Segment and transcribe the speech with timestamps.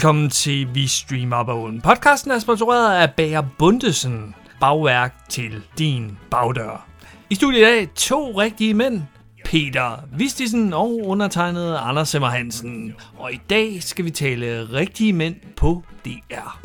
[0.00, 1.80] Velkommen til Vi Streamer Bogen.
[1.80, 4.34] Podcasten er sponsoreret af Bager Bundesen.
[4.60, 6.88] Bagværk til din bagdør.
[7.30, 9.02] I studiet i dag to rigtige mænd.
[9.44, 12.94] Peter Vistisen og undertegnet Anders Simmer Hansen.
[13.18, 16.60] Og i dag skal vi tale rigtige mænd på DR.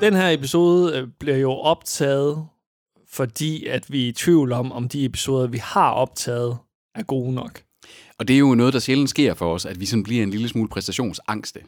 [0.00, 2.46] Den her episode øh, bliver jo optaget,
[3.12, 6.58] fordi at vi er i tvivl om, om de episoder, vi har optaget,
[6.94, 7.65] er gode nok.
[8.18, 10.30] Og det er jo noget, der sjældent sker for os, at vi sådan bliver en
[10.30, 11.60] lille smule præstationsangste.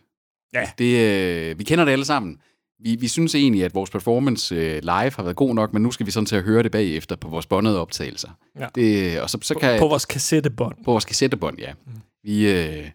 [0.55, 0.71] Ja.
[0.79, 2.39] Det, øh, vi kender det alle sammen.
[2.81, 5.91] Vi, vi synes egentlig, at vores performance øh, live har været god nok, men nu
[5.91, 8.29] skal vi sådan til at høre det bagefter på vores båndede optagelser.
[8.59, 8.67] Ja.
[8.75, 10.77] Det, og så, så kan, På, på vores kassettebånd.
[10.85, 11.73] på vores kassettebånd, ja.
[11.87, 11.93] Mm.
[12.25, 12.91] Vi, øh,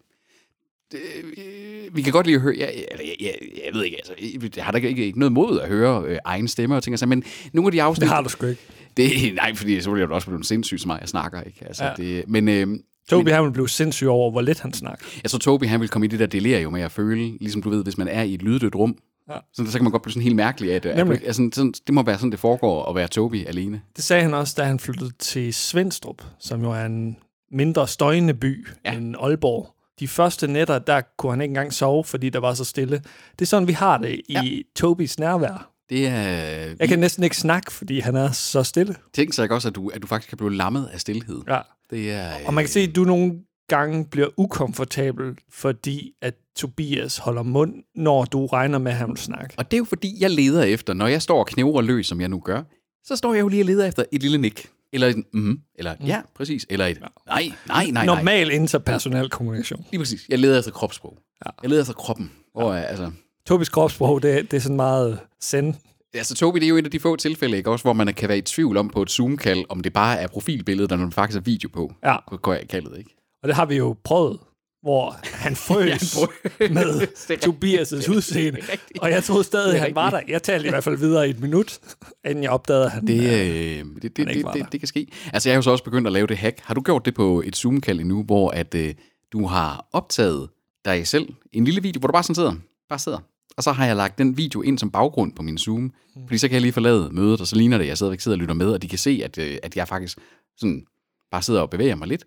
[0.92, 1.00] det,
[1.36, 3.34] øh, vi kan godt lide at høre, jeg, jeg, jeg,
[3.66, 4.14] jeg, ved ikke, altså,
[4.56, 7.06] jeg har da ikke, ikke noget mod at høre øh, egen stemme og ting, altså,
[7.06, 8.00] men nogle af de afsnit...
[8.02, 8.62] Det har du sgu ikke.
[8.96, 11.64] Det, nej, fordi så jeg jo også blive sindssyg som jeg snakker, ikke?
[11.66, 11.92] Altså, ja.
[11.96, 12.66] det, men, øh,
[13.10, 15.04] Toby han ville blive sindssyg over, hvor lidt han snakker.
[15.22, 17.70] Jeg tror, Toby han vil komme i det der delirium med at føle, ligesom du
[17.70, 18.96] ved, hvis man er i et lyddødt rum,
[19.30, 19.36] Ja.
[19.54, 21.94] så, så kan man godt blive sådan helt mærkelig, at, at, at sådan, sådan, det
[21.94, 23.80] må være sådan, det foregår at være Toby alene.
[23.96, 27.16] Det sagde han også, da han flyttede til Svendstrup, som jo er en
[27.52, 28.68] mindre støjende by.
[28.84, 28.92] Ja.
[28.92, 29.74] end Aalborg.
[30.00, 33.02] De første nætter, der kunne han ikke engang sove, fordi der var så stille.
[33.38, 34.42] Det er sådan, vi har det i ja.
[34.76, 35.70] Tobis nærvær.
[35.88, 36.74] Det er...
[36.78, 38.96] Jeg kan næsten ikke snakke, fordi han er så stille.
[39.12, 41.42] Tænk sig ikke også, at du, at du faktisk kan blive lammet af stillhed.
[41.48, 41.60] Ja.
[41.90, 42.30] Det er...
[42.46, 47.74] Og man kan se, at du nogle gange bliver ukomfortabel, fordi at Tobias holder mund,
[47.94, 49.54] når du regner med, at han vil snakke.
[49.56, 52.20] Og det er jo fordi, jeg leder efter, når jeg står og knæver løs, som
[52.20, 52.62] jeg nu gør,
[53.04, 54.68] så står jeg jo lige og leder efter et lille nik.
[54.92, 56.66] Eller et mm, eller ja, præcis.
[56.70, 58.04] Eller et nej, nej, nej, nej.
[58.04, 59.84] Normal interpersonel kommunikation.
[59.90, 60.26] Lige præcis.
[60.28, 61.18] Jeg leder efter kropssprog.
[61.46, 61.50] Ja.
[61.62, 62.32] Jeg leder efter kroppen.
[62.52, 63.10] Hvor, er, altså,
[63.46, 65.74] Tobis kropssprog, det, det er sådan meget send.
[66.14, 67.70] Altså Tobi, det er jo et af de få tilfælde, ikke?
[67.70, 70.26] Også hvor man kan være i tvivl om på et Zoom-kald, om det bare er
[70.26, 71.92] profilbilledet, der faktisk er video på.
[72.04, 72.16] Ja.
[72.30, 72.36] På
[72.68, 73.16] kaldet, ikke?
[73.42, 74.38] Og det har vi jo prøvet,
[74.82, 76.16] hvor han frøs
[76.60, 77.08] ja, med
[77.46, 78.60] Tobias' udseende.
[79.00, 80.20] Og jeg troede stadig, at han var der.
[80.28, 81.78] Jeg talte i hvert fald videre i et minut,
[82.24, 83.06] inden jeg opdagede, at han...
[83.06, 85.06] Det, øh, det, det, ikke det, det, det kan ske.
[85.32, 86.60] Altså, jeg har jo så også begyndt at lave det hack.
[86.60, 88.94] Har du gjort det på et Zoom-kald endnu, hvor at, øh,
[89.32, 90.48] du har optaget
[90.84, 92.54] dig selv en lille video, hvor du bare sådan sidder,
[92.88, 93.18] bare sidder.
[93.56, 95.92] Og så har jeg lagt den video ind som baggrund på min Zoom,
[96.26, 98.36] fordi så kan jeg lige forlade mødet, og så ligner det, at jeg stadigvæk sidder
[98.36, 100.18] og lytter med, og de kan se, at, øh, at jeg faktisk
[100.56, 100.86] sådan
[101.30, 102.24] bare sidder og bevæger mig lidt.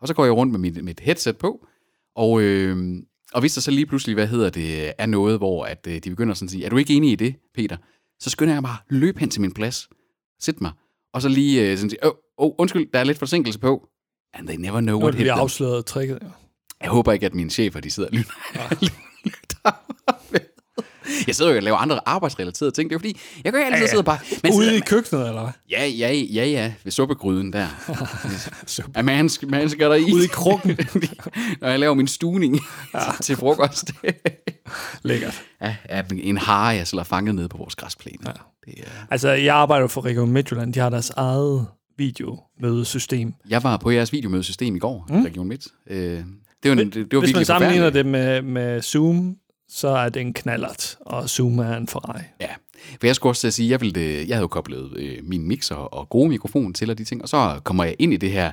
[0.00, 1.66] Og så går jeg rundt med mit, mit headset på,
[2.16, 5.86] og, øh, og hvis der så lige pludselig, hvad hedder det, er noget, hvor at,
[5.88, 7.76] øh, de begynder sådan at sige, er du ikke enig i det, Peter?
[8.20, 9.88] Så skynder jeg bare at løbe hen til min plads,
[10.40, 10.72] sæt mig,
[11.14, 13.88] og så lige øh, sådan sige, åh, oh, undskyld, der er lidt forsinkelse på.
[14.34, 15.38] And they never know er what hit them.
[15.38, 16.18] afsløret tricket.
[16.80, 18.32] Jeg håber ikke, at mine chefer, de sidder og lytter.
[19.24, 19.85] lytter.
[21.26, 22.90] Jeg sidder jo og laver andre arbejdsrelaterede ting.
[22.90, 23.90] Det er jo fordi, jeg kan jo altid Ja, ja.
[23.90, 24.18] sidde bare...
[24.42, 25.52] Men Ude sidder- i køkkenet, eller hvad?
[25.70, 27.66] Ja, ja, ja, ja, ved suppegryden der.
[28.98, 30.12] A man, man skal der i.
[30.12, 30.78] Ude i krukken.
[31.60, 32.58] Når jeg laver min stuning
[32.94, 33.00] ja.
[33.22, 33.92] til frokost.
[35.02, 35.42] Lækkert.
[35.62, 38.18] ja, ja, en hare, jeg selv har fanget nede på vores græsplæne.
[38.26, 38.32] Ja.
[38.64, 38.90] Det er...
[39.10, 40.72] Altså, jeg arbejder for Region Midtjylland.
[40.74, 41.66] De har deres eget
[41.98, 43.34] videomødesystem.
[43.48, 45.22] Jeg var på jeres videomødesystem i går, mm.
[45.24, 45.66] Region Midt.
[45.90, 45.98] Øh,
[46.62, 49.36] det var, det, det var Hvis man sammenligner det med, med Zoom,
[49.68, 52.22] så er det en knallert, og Zoom er en Ferrari.
[52.40, 52.54] Ja,
[53.00, 56.08] for jeg skulle også sige, jeg, ville, jeg havde jo koblet øh, min mixer og
[56.08, 58.52] gode mikrofon til og de ting, og så kommer jeg ind i det her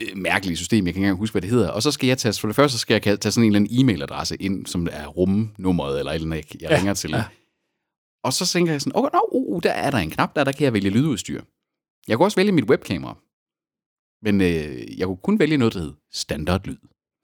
[0.00, 2.18] øh, mærkelige system, jeg kan ikke engang huske, hvad det hedder, og så skal jeg
[2.18, 4.88] tage, for det første så skal jeg tage sådan en eller anden e-mailadresse ind, som
[4.92, 7.10] er rumnummeret, eller et eller andet, jeg Ja, ringer til.
[7.10, 7.24] ja.
[8.24, 10.52] Og så tænker jeg sådan, oh, no, uh, der er der en knap, der, der
[10.52, 11.42] kan jeg vælge lydudstyr.
[12.08, 13.16] Jeg kunne også vælge mit webkamera,
[14.22, 16.76] men øh, jeg kunne kun vælge noget, der hed standardlyd.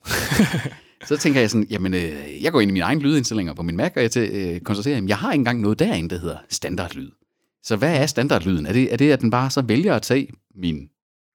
[1.04, 3.76] så tænker jeg sådan, jamen, øh, jeg går ind i mine egne lydindstillinger på min
[3.76, 6.38] Mac, og jeg til, øh, konstaterer, at jeg har ikke engang noget derinde, der hedder
[6.48, 7.10] standardlyd.
[7.62, 8.66] Så hvad er standardlyden?
[8.66, 10.88] Er det, er det, at den bare så vælger at tage min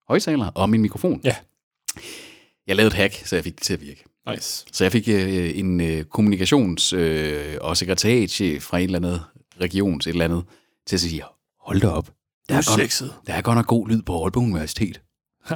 [0.07, 1.21] højtaler og min mikrofon?
[1.23, 1.35] Ja.
[2.67, 4.03] Jeg lavede et hack, så jeg fik det til at virke.
[4.29, 4.65] Nice.
[4.71, 9.19] Så jeg fik øh, en øh, kommunikations- øh, og sekretariatschef fra en eller anden
[9.61, 10.43] regions et eller andet
[10.87, 11.23] til at sige,
[11.59, 12.11] hold da op,
[12.49, 13.13] der er, godt, sexet.
[13.27, 15.01] der er godt nok god lyd på Aalborg Universitet.
[15.45, 15.55] Ha.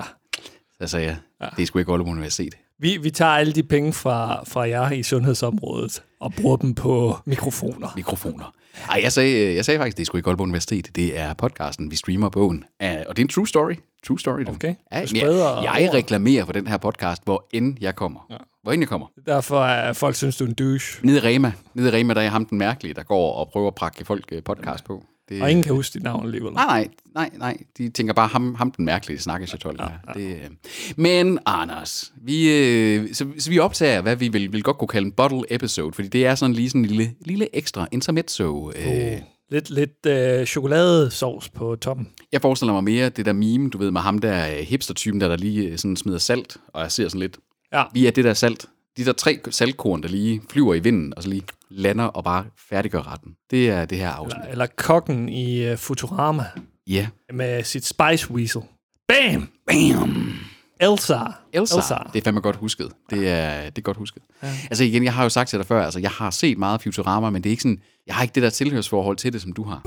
[0.82, 1.48] Så sagde jeg, Ja.
[1.58, 2.58] det er sgu ikke Aalborg Universitet.
[2.80, 7.18] Vi, vi tager alle de penge fra, fra jer i sundhedsområdet og bruger dem på
[7.26, 7.94] mikrofoner.
[7.96, 8.54] Mikrofoner.
[8.90, 10.96] Ej, jeg sagde, jeg sagde faktisk, det er sgu ikke Aalborg Universitet.
[10.96, 12.64] Det er podcasten, vi streamer bogen.
[12.84, 13.74] Uh, og det er en true story.
[14.08, 14.44] True story.
[14.46, 14.52] du.
[14.52, 14.76] Okay.
[14.92, 15.96] Ja, jeg, jeg ord.
[15.96, 18.28] reklamerer for den her podcast, hvor end jeg kommer.
[18.30, 18.38] Ja.
[18.64, 19.08] Hvor end jeg kommer.
[19.26, 21.06] Derfor er folk synes, du er en douche.
[21.06, 21.52] Nede i Rema.
[21.74, 24.06] Nede i Rema, der er jeg ham den mærkelige, der går og prøver at prakke
[24.06, 25.04] folk øh, podcast på.
[25.30, 26.54] Det, Og ingen kan huske dit navn alligevel.
[26.54, 27.58] Nej, nej, nej, nej.
[27.78, 30.20] De tænker bare, ham, ham den mærkelige snakker jeg ja, ja.
[30.20, 30.50] Det, øh.
[30.96, 35.06] Men, Anders, vi, øh, så, så vi optager, hvad vi vil, vil godt kunne kalde
[35.06, 38.72] en bottle episode, fordi det er sådan lige sådan en lille, lille ekstra intermezzo.
[38.76, 39.18] Øh.
[39.52, 42.08] Lidt, lidt øh, chokoladesauce på toppen.
[42.32, 45.28] Jeg forestiller mig mere det der meme, du ved, med ham der øh, hipster-typen, der,
[45.28, 47.38] der lige øh, sådan smider salt, og jeg ser sådan lidt,
[47.74, 47.84] Ja.
[47.94, 48.66] Vi er det der salt.
[48.98, 52.46] De der tre saltkorn, der lige flyver i vinden, og så lige lander og bare
[52.70, 53.36] færdiggør retten.
[53.52, 54.44] Det er det her afsnit.
[54.50, 56.44] Eller kokken i uh, Futurama
[56.88, 57.08] Ja.
[57.34, 58.62] med sit Spice Weasel.
[59.08, 59.50] Bam!
[59.68, 60.34] Bam!
[60.82, 61.18] Elsa.
[61.54, 61.76] Elsa.
[61.78, 61.96] Elsa.
[62.14, 62.92] Det er fandme godt husket.
[63.10, 64.24] Det er, det er godt husket.
[64.44, 64.48] Ja.
[64.70, 67.30] Altså igen, jeg har jo sagt til dig før, altså jeg har set meget Futurama,
[67.30, 69.64] men det er ikke sådan, jeg har ikke det der tilhørsforhold til det, som du
[69.64, 69.82] har.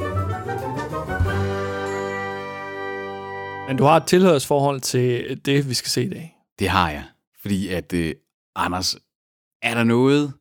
[3.68, 6.34] Men du har et tilhørsforhold til det, vi skal se i dag.
[6.58, 7.02] Det har jeg.
[7.40, 8.14] Fordi at, øh,
[8.58, 8.96] Anders,
[9.62, 10.32] er der noget,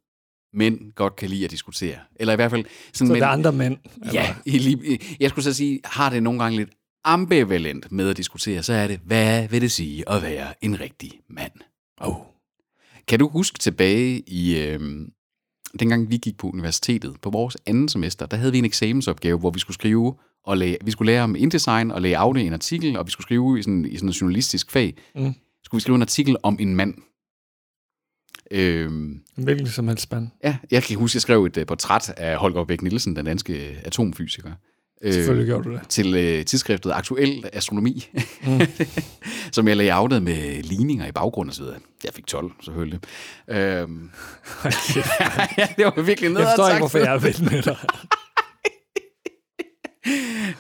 [0.54, 1.98] mænd godt kan lide at diskutere?
[2.16, 2.66] Eller i hvert fald...
[2.94, 3.78] Sådan Så mænd, der er andre mænd.
[4.14, 6.69] Ja, i, jeg skulle så sige, har det nogle gange lidt
[7.04, 11.12] ambivalent med at diskutere, så er det, hvad vil det sige at være en rigtig
[11.30, 11.52] mand?
[12.02, 12.16] Oh.
[13.08, 14.80] Kan du huske tilbage i, øh,
[15.80, 19.52] dengang vi gik på universitetet, på vores anden semester, der havde vi en eksamensopgave, hvor
[19.52, 20.16] vi skulle skrive,
[20.46, 23.24] og lære, vi skulle lære om InDesign og layout i en artikel, og vi skulle
[23.24, 25.34] skrive i sådan, i sådan en journalistisk fag, Mm.
[25.64, 26.94] skulle vi skrive en artikel om en mand.
[28.51, 30.27] Øhm, Hvilken som helst spand.
[30.44, 33.69] ja, jeg kan huske, jeg skrev et uh, portræt af Holger Bæk Nielsen, den danske
[33.69, 34.51] øh, atomfysiker.
[35.01, 35.81] Øh, Selvfølgelig gjorde du det.
[35.89, 38.07] til øh, tidsskriftet Aktuel Astronomi,
[38.44, 38.61] mm.
[39.55, 41.75] som jeg layoutede med ligninger i baggrunden videre.
[42.03, 42.99] Jeg fik 12, selvfølgelig.
[43.47, 43.57] Øhm.
[45.57, 47.77] ja, det var virkelig ned Jeg forstår ikke, hvorfor jeg er ven med dig.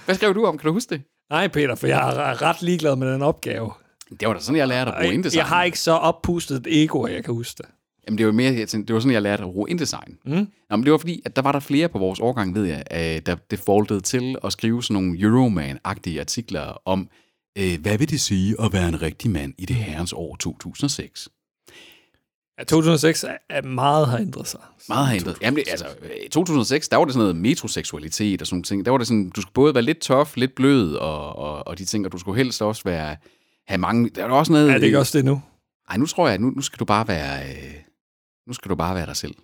[0.05, 0.57] Hvad skrev du om?
[0.57, 1.01] Kan du huske det?
[1.29, 3.71] Nej, Peter, for jeg er ret ligeglad med den opgave.
[4.19, 5.37] Det var da sådan, jeg lærte at bruge InDesign.
[5.37, 7.65] Jeg har ikke så oppustet et ego, at jeg kan huske det.
[8.07, 10.17] Jamen, det var mere, jeg tænkte, det var sådan, jeg lærte at bruge InDesign.
[10.25, 10.47] Mm.
[10.69, 12.83] Nå, men det var fordi, at der var der flere på vores årgang, ved jeg,
[12.93, 17.09] øh, der defaultede til at skrive sådan nogle Euroman-agtige artikler om,
[17.57, 21.29] øh, hvad vil det sige at være en rigtig mand i det herrens år 2006?
[22.59, 24.59] Ja, 2006 er, er meget har ændret sig.
[24.89, 25.37] Meget har ændret.
[25.41, 25.85] Jamen, det, altså,
[26.25, 28.85] i 2006, der var det sådan noget metroseksualitet og sådan nogle ting.
[28.85, 31.77] Der var det sådan, du skulle både være lidt tof, lidt blød og, og, og
[31.77, 33.15] de ting, og du skulle helst også være,
[33.67, 34.09] have mange...
[34.09, 34.69] Der var også noget...
[34.69, 35.41] Er det ikke også det nu?
[35.89, 37.49] Ej, nu tror jeg, nu, nu skal du bare være...
[37.49, 37.73] Øh,
[38.47, 39.35] nu skal du bare være dig selv.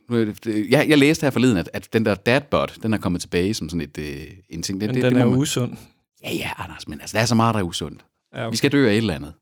[0.70, 3.70] Jeg, jeg læste her forleden, at, at den der dadbot, den er kommet tilbage som
[3.70, 4.82] sådan et, øh, en ting.
[4.82, 5.78] Det, Men det, den det er man- usund.
[6.24, 8.06] Ja, ja, Anders, men altså, der er så meget, der er usundt.
[8.36, 8.52] Ja, okay.
[8.52, 9.34] Vi skal dø af et eller andet.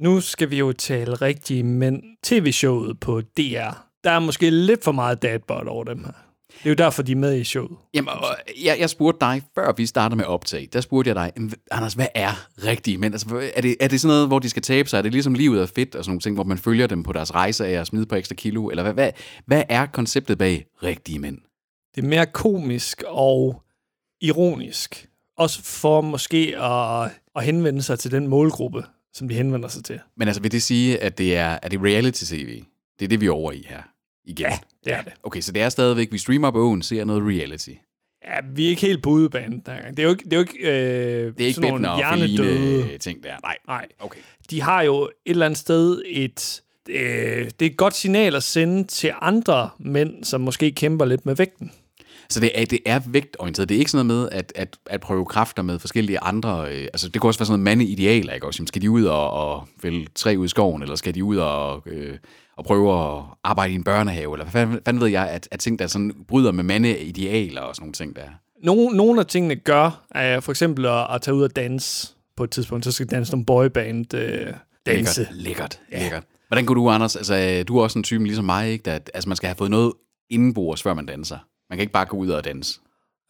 [0.00, 2.02] Nu skal vi jo tale rigtige mænd.
[2.24, 3.70] TV-showet på DR.
[4.04, 6.12] Der er måske lidt for meget dadbot over dem her.
[6.58, 7.76] Det er jo derfor, de er med i showet.
[7.94, 11.32] Jamen, og jeg, jeg spurgte dig, før vi startede med optag, der spurgte jeg dig,
[11.36, 13.14] "Jamen, Anders, hvad er rigtige mænd?
[13.14, 14.98] Altså, er, det, er det sådan noget, hvor de skal tabe sig?
[14.98, 17.12] Er det ligesom livet er fedt og sådan nogle ting, hvor man følger dem på
[17.12, 18.68] deres rejse af at smide på ekstra kilo?
[18.68, 19.10] Eller hvad, hvad,
[19.46, 21.38] hvad er konceptet bag rigtige mænd?
[21.94, 23.62] Det er mere komisk og
[24.20, 25.06] ironisk.
[25.38, 30.00] Også for måske at, at henvende sig til den målgruppe, som de henvender sig til.
[30.16, 32.62] Men altså, vil det sige, at det er, er det reality-tv?
[32.98, 33.82] Det er det, vi er over i her.
[34.30, 34.46] Igen.
[34.50, 35.12] Ja, det er det.
[35.22, 37.70] Okay, så det er stadigvæk, vi streamer bogen, ser noget reality.
[38.24, 39.90] Ja, vi er ikke helt på udebanen der.
[39.90, 42.82] Det er jo ikke, det er jo ikke, øh, Det er ikke sådan nogle hjernedøde.
[42.82, 43.34] Feline ting der.
[43.42, 43.56] Nej.
[43.66, 43.86] Nej.
[43.98, 44.20] Okay.
[44.50, 46.62] De har jo et eller andet sted et...
[46.88, 51.26] Øh, det er et godt signal at sende til andre mænd, som måske kæmper lidt
[51.26, 51.72] med vægten.
[52.28, 53.68] Så det er, det er vægtorienteret.
[53.68, 56.72] Det er ikke sådan noget med at, at, at prøve kræfter med forskellige andre...
[56.72, 58.64] Øh, altså, det kunne også være sådan noget mandeidealer, ikke også?
[58.66, 61.82] Skal de ud og, og fælde træ ud i skoven, eller skal de ud og,
[61.86, 62.18] øh,
[62.60, 65.78] og prøve at arbejde i en børnehave, eller hvad fanden, ved jeg, at, at ting,
[65.78, 68.22] der sådan bryder med mandeidealer og sådan nogle ting der.
[68.62, 72.44] Nogle, nogle af tingene gør, er for eksempel at, at tage ud og danse på
[72.44, 72.84] et tidspunkt.
[72.84, 74.46] Så skal danse nogle boyband øh,
[74.86, 75.20] danse.
[75.20, 76.02] Lækkert, lækkert, ja.
[76.02, 76.22] lækkert.
[76.48, 77.16] Hvordan kunne du, Anders?
[77.16, 78.82] Altså, øh, du er også en type ligesom mig, ikke?
[78.82, 79.92] Der, altså, man skal have fået noget
[80.30, 81.38] indenbords, før man danser.
[81.70, 82.80] Man kan ikke bare gå ud og danse.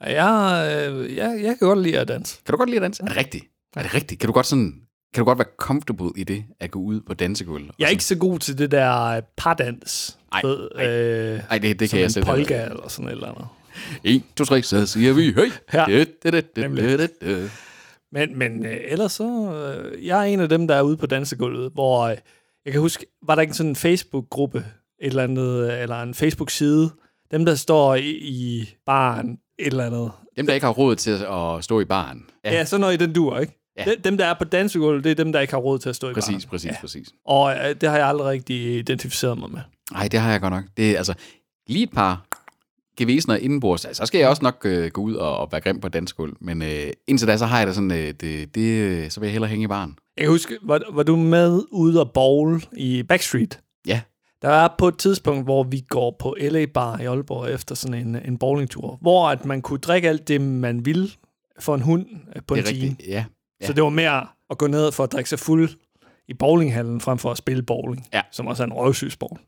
[0.06, 2.38] Jeg, øh, jeg, jeg kan godt lide at danse.
[2.46, 3.02] Kan du godt lide at danse?
[3.02, 3.44] Er det rigtigt?
[3.76, 4.20] Er det rigtigt?
[4.20, 4.80] Kan du godt sådan...
[5.14, 7.68] Kan du godt være comfortable i det, at gå ud på dansegulv?
[7.68, 10.18] og Jeg er ikke så god til det der pardans.
[10.32, 10.86] Ej, ved, ej.
[10.86, 12.26] Øh, Ej, det, det kan jeg ikke.
[12.26, 13.46] polka eller sådan et eller andet.
[14.04, 15.48] 1, 2, 3, så siger vi høj.
[15.72, 16.04] Ja.
[18.12, 19.52] Men, men øh, ellers så...
[19.54, 22.02] Øh, jeg er en af dem, der er ude på dansegulvet, hvor...
[22.02, 22.16] Øh,
[22.64, 26.14] jeg kan huske, var der ikke sådan en Facebook-gruppe, et eller andet, øh, eller en
[26.14, 26.90] Facebook-side,
[27.30, 30.10] dem, der står i, i baren, et eller andet.
[30.36, 32.26] Dem, der ikke har råd til at stå i baren.
[32.44, 33.59] Ja, ja sådan noget i den dur, ikke?
[33.76, 33.84] Ja.
[34.04, 36.10] Dem, der er på dansegulvet, det er dem, der ikke har råd til at stå
[36.10, 36.50] i Præcis, baren.
[36.50, 36.76] præcis, Ja.
[36.80, 37.08] præcis.
[37.26, 39.60] Og øh, det har jeg aldrig rigtig identificeret mig med.
[39.92, 40.64] Nej, det har jeg godt nok.
[40.76, 41.14] Det er altså
[41.68, 42.26] lige et par
[42.96, 43.96] gevæsener indenbords.
[43.96, 46.36] Så skal jeg også nok øh, gå ud og, og være grim på dansegulv.
[46.40, 49.26] Men øh, indtil da, så har jeg da sådan, øh, det, det, øh, så vil
[49.26, 49.96] jeg hellere hænge i baren.
[50.16, 53.60] Jeg kan huske, var, var du med ude og bowl i Backstreet?
[53.86, 54.00] Ja.
[54.42, 58.06] Der er på et tidspunkt, hvor vi går på LA Bar i Aalborg efter sådan
[58.06, 61.08] en, en bowlingtur, hvor at man kunne drikke alt det, man ville
[61.58, 62.88] for en hund øh, på Det en time.
[62.90, 63.08] rigtigt.
[63.08, 63.24] Ja.
[63.60, 63.66] Ja.
[63.66, 65.68] Så det var mere at gå ned for at drikke sig fuld
[66.28, 68.22] i bowlinghallen, frem for at spille bowling, Ja.
[68.32, 69.38] som også er en røvsygsborg.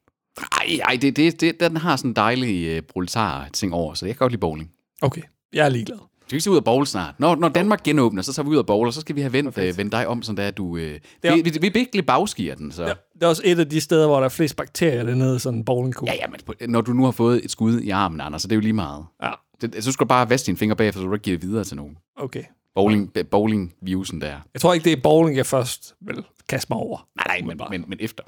[0.53, 4.07] Ej, ej det, det, det, den har sådan en dejlig øh, proletar ting over, så
[4.07, 4.71] jeg kan godt lide bowling.
[5.03, 5.99] Okay, jeg er ligeglad.
[6.27, 7.15] Skal vi se ud og bowl snart?
[7.21, 9.33] Når, når Danmark genåbner, så tager vi ud og bowl, og så skal vi have
[9.33, 10.77] vendt, øh, vendt dig om, sådan der, at du...
[10.77, 11.35] Øh, Ja.
[11.35, 12.83] vi, vi, vi virkelig bagskier den, så...
[12.83, 15.59] Ja, Det er også et af de steder, hvor der er flest bakterier dernede, sådan
[15.59, 16.13] en bowlingkugle.
[16.13, 16.27] Ja, ja,
[16.59, 18.61] men når du nu har fået et skud i armen, Anders, så det er jo
[18.61, 19.05] lige meget.
[19.23, 19.31] ja.
[19.61, 21.65] Det, så skal du bare vaske dine fingre bagefter, så du ikke giver det videre
[21.65, 21.97] til nogen.
[22.17, 22.43] Okay.
[22.75, 24.37] Bowling, bowling-virusen der.
[24.55, 27.09] Jeg tror ikke, det er bowling, jeg først vil kaste mig over.
[27.17, 28.23] Nej, nej, men, men, men efter.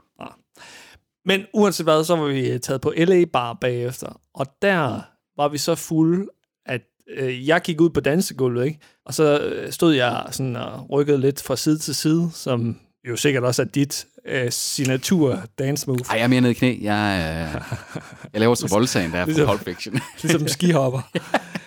[1.27, 5.01] Men uanset hvad, så var vi taget på LA Bar bagefter, og der
[5.37, 6.27] var vi så fulde,
[6.67, 6.81] at
[7.17, 8.79] øh, jeg gik ud på dansegulvet, ikke?
[9.07, 13.17] og så øh, stod jeg sådan og rykkede lidt fra side til side, som jo
[13.17, 16.79] sikkert også er dit øh, signatur dance move, Ej, jeg er mere nede i knæ.
[16.83, 17.19] Jeg,
[17.57, 17.63] øh,
[18.33, 20.01] jeg laver Travoltaen der Ligesom- fra Pulp Fiction.
[20.23, 21.01] ligesom skihopper.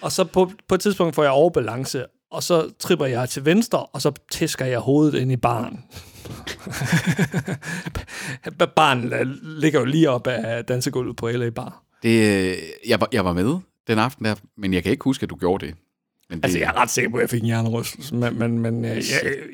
[0.00, 3.86] og så på, på et tidspunkt får jeg overbalance, og så tripper jeg til venstre,
[3.86, 5.84] og så tæsker jeg hovedet ind i baren.
[8.76, 9.12] baren
[9.42, 11.82] ligger jo lige op af dansegulvet på LA Bar.
[12.02, 12.56] Det, øh,
[12.88, 15.36] jeg, var, jeg var med den aften der, men jeg kan ikke huske, at du
[15.36, 15.74] gjorde det.
[16.30, 18.58] Men det Altså, jeg er ret sikker på, at jeg fik en hjernerystelse, men, men,
[18.58, 19.02] men øh, jeg,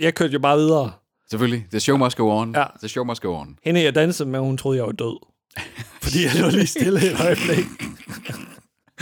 [0.00, 0.92] jeg kørte jo bare videre.
[1.30, 1.66] Selvfølgelig.
[1.70, 2.54] The show must go on.
[2.56, 2.64] Ja.
[2.78, 3.58] The show must go on.
[3.64, 5.26] Hende, jeg dansede med, hun troede, jeg var død.
[6.02, 7.66] Fordi jeg lå lige stille et øjeblik.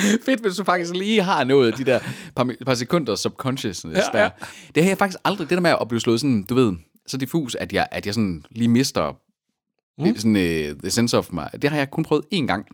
[0.26, 2.00] Fedt, hvis du faktisk lige har af de der
[2.36, 4.22] par, par sekunder subconsciousness Ja, der.
[4.22, 4.30] ja.
[4.74, 6.72] Det har jeg faktisk aldrig, det der med at blive slået sådan, du ved,
[7.06, 9.12] så diffus, at jeg, at jeg sådan lige mister
[9.98, 10.16] mm.
[10.16, 11.50] sådan, uh, the sense of mig.
[11.62, 12.66] Det har jeg kun prøvet én gang.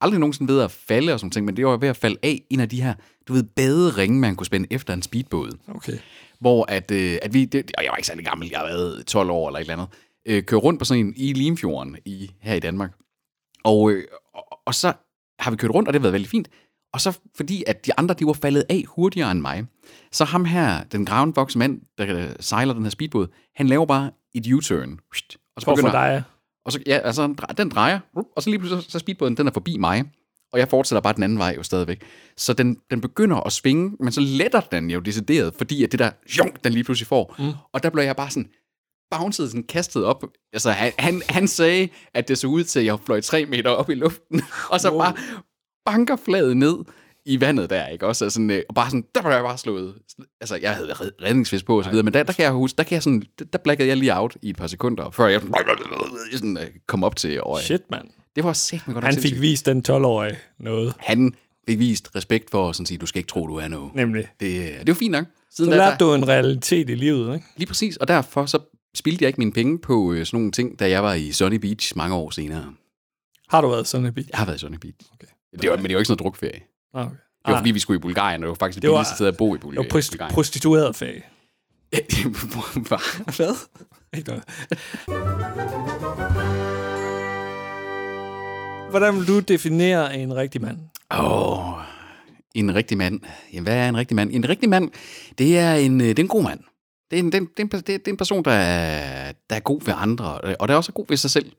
[0.00, 2.42] Aldrig nogensinde ved at falde og sådan ting, men det var ved at falde af
[2.50, 2.94] en af de her,
[3.28, 5.58] du ved, baderinge, man kunne spænde efter en speedbåd.
[5.68, 5.98] Okay.
[6.40, 9.06] Hvor at, øh, at vi, det, og jeg var ikke særlig gammel, jeg har været
[9.06, 9.88] 12 år eller et eller andet,
[10.26, 12.92] øh, kører rundt på sådan en i Limfjorden i, her i Danmark.
[13.64, 13.92] Og,
[14.34, 14.92] og, og så
[15.38, 16.48] har vi kørt rundt, og det har været vældig fint.
[16.92, 19.64] Og så fordi, at de andre, de var faldet af hurtigere end mig,
[20.12, 23.26] så ham her, den groundbox mand, der øh, sejler den her speedbåd,
[23.56, 24.98] han laver bare et U-turn.
[25.56, 26.22] Og så begynder, dig.
[26.66, 27.98] og så, ja, altså, den dre- den drejer,
[28.36, 30.04] og så lige pludselig så- speedbåden, den er forbi mig,
[30.52, 32.02] og jeg fortsætter bare den anden vej jo stadigvæk.
[32.36, 35.98] Så den, den begynder at svinge, men så letter den jo decideret, fordi at det
[35.98, 37.34] der, junk, den lige pludselig får.
[37.38, 37.52] Mm.
[37.72, 38.48] Og der blev jeg bare sådan,
[39.18, 40.24] bounced, sådan kastet op.
[40.52, 43.70] Altså, han, han, han sagde, at det så ud til, at jeg fløj tre meter
[43.70, 44.98] op i luften, og så Wow.
[45.00, 45.14] bare
[45.86, 46.76] banker flaget ned
[47.26, 48.30] i vandet der, ikke også?
[48.30, 49.94] Sådan, øh, og bare sådan, der blev jeg bare slået.
[50.40, 52.76] Altså, jeg havde red- redningsvest på og så videre, men der, der kan jeg huske,
[52.76, 55.26] der kan jeg sådan, der, der blackede jeg lige out i et par sekunder, før
[55.26, 55.40] jeg
[56.32, 57.62] sådan, øh, kom op til øje.
[57.62, 58.04] Shit, mand.
[58.36, 59.40] Det var sæt godt Han fik sindssygt.
[59.40, 60.94] vist den 12-årige noget.
[60.98, 61.34] Han
[61.68, 63.94] fik vist respekt for at sådan sige, du skal ikke tro, du er noget.
[63.94, 64.28] Nemlig.
[64.40, 65.24] Det, øh, det var fint nok.
[65.50, 67.46] Siden Så lærte du en realitet i livet, ikke?
[67.56, 68.58] Lige præcis, og derfor så
[68.94, 71.56] spildte jeg ikke mine penge på øh, sådan nogle ting, da jeg var i Sunny
[71.56, 72.74] Beach mange år senere.
[73.48, 74.28] Har du været sådan en bil?
[74.32, 74.96] Jeg har været i Sunny Beach.
[75.14, 75.26] Okay.
[75.62, 76.60] Det var, men det var ikke sådan noget drukferie.
[76.94, 77.10] Okay.
[77.10, 79.14] Det var Ah, fordi, vi skulle i Bulgarien, og det var faktisk det, Det billigste
[79.14, 79.90] sted at bo i det var Bulgarien.
[79.90, 80.34] prost- Bulgarien.
[80.34, 81.28] prostitueret fag.
[83.36, 83.56] Hvad?
[84.16, 84.44] Ikke noget.
[88.90, 90.78] Hvordan vil du definere en rigtig mand?
[91.10, 91.82] Åh, oh,
[92.54, 93.20] en rigtig mand.
[93.52, 94.30] Jamen, hvad er en rigtig mand?
[94.32, 94.90] En rigtig mand,
[95.38, 96.60] det er en, øh, det er en god mand.
[97.10, 99.32] Det er en, det, er en, det, er en, det er en person, der er,
[99.50, 101.52] der er god ved andre, og der er også god ved sig selv.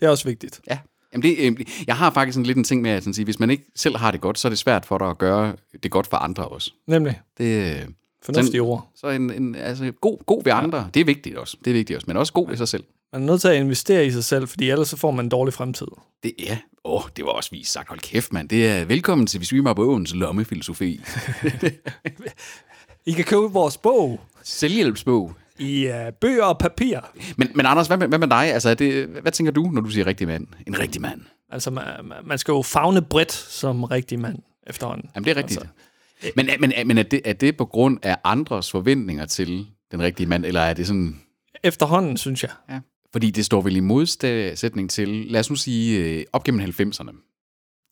[0.00, 0.60] Det er også vigtigt.
[0.70, 0.78] Ja.
[1.12, 3.50] Jamen det, jeg har faktisk sådan lidt en ting med at sådan sige, hvis man
[3.50, 6.06] ikke selv har det godt, så er det svært for dig at gøre det godt
[6.06, 6.72] for andre også.
[6.86, 7.20] Nemlig.
[7.38, 7.88] Det, øh,
[8.22, 8.90] Fornuftige ord.
[8.94, 11.56] så en, en, altså, god, god ved andre, det er vigtigt også.
[11.64, 12.84] Det er vigtigt også, men også god ved sig selv.
[13.12, 15.28] Man er nødt til at investere i sig selv, fordi ellers så får man en
[15.28, 15.86] dårlig fremtid.
[16.22, 17.88] Det, ja, åh, det var også vist sagt.
[17.88, 18.48] Hold kæft, mand.
[18.48, 21.00] Det er velkommen til Vi svimmer på åens lommefilosofi.
[23.08, 25.34] I kan købe vores bog Selvhjælpsbog.
[25.58, 27.00] i uh, bøger og papir.
[27.36, 28.52] Men, men Anders, hvad med, hvad med dig?
[28.54, 30.46] Altså, det, hvad tænker du, når du siger rigtig mand?
[30.66, 31.20] En rigtig mand.
[31.50, 31.84] Altså, man,
[32.24, 35.10] man skal jo fagne bredt som rigtig mand efterhånden.
[35.14, 35.60] Jamen, det er rigtigt.
[35.60, 35.72] Altså,
[36.22, 40.02] Altså, men men, men er, det, er det på grund af andres forventninger til den
[40.02, 41.20] rigtige mand, eller er det sådan...
[41.64, 42.50] efterhånden, synes jeg.
[42.70, 42.80] Ja.
[43.12, 47.27] Fordi det står vel i modsætning til, lad os nu sige, øh, op gennem 90'erne.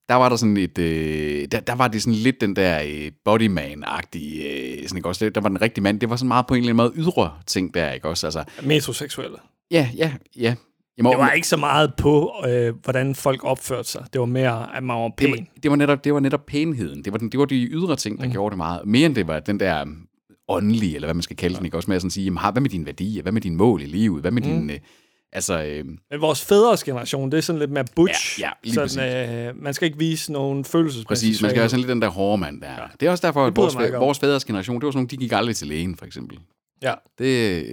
[0.09, 3.11] Der var der sådan et, øh, der, der var det sådan lidt den der øh,
[3.29, 6.53] bodyman-agtige, øh, sådan ikke også, der var den rigtige mand, det var sådan meget på
[6.53, 9.37] en eller anden måde ydre ting der, ikke også, altså, Metroseksuelle.
[9.71, 10.55] ja, ja, ja.
[11.01, 14.05] Må, Det var ikke så meget på, øh, hvordan folk opførte sig.
[14.13, 15.31] Det var mere, at man var det, pæn.
[15.31, 17.95] var, det, var netop, det var netop pænheden, det var, den, det var de ydre
[17.95, 18.31] ting, der mm.
[18.31, 20.07] gjorde det meget, mere end det var den der um,
[20.47, 22.61] åndelige, eller hvad man skal kalde den, ikke også, med at sådan sige, jamen, hvad
[22.61, 24.47] med dine værdier, hvad med dine mål i livet, hvad med mm.
[24.49, 24.77] din, øh,
[25.33, 28.39] altså, øh, Men vores fædres generation, det er sådan lidt mere butch.
[28.39, 31.79] Ja, ja, sådan, øh, man skal ikke vise nogen følelsesmæssige Præcis, man skal være sådan
[31.79, 32.71] lidt den der hårde mand der.
[32.71, 32.83] Ja.
[32.99, 35.31] Det er også derfor, at vores, vores fædres generation, det var sådan nogle, de gik
[35.31, 36.39] aldrig til lægen, for eksempel.
[36.81, 37.65] Ja, Det,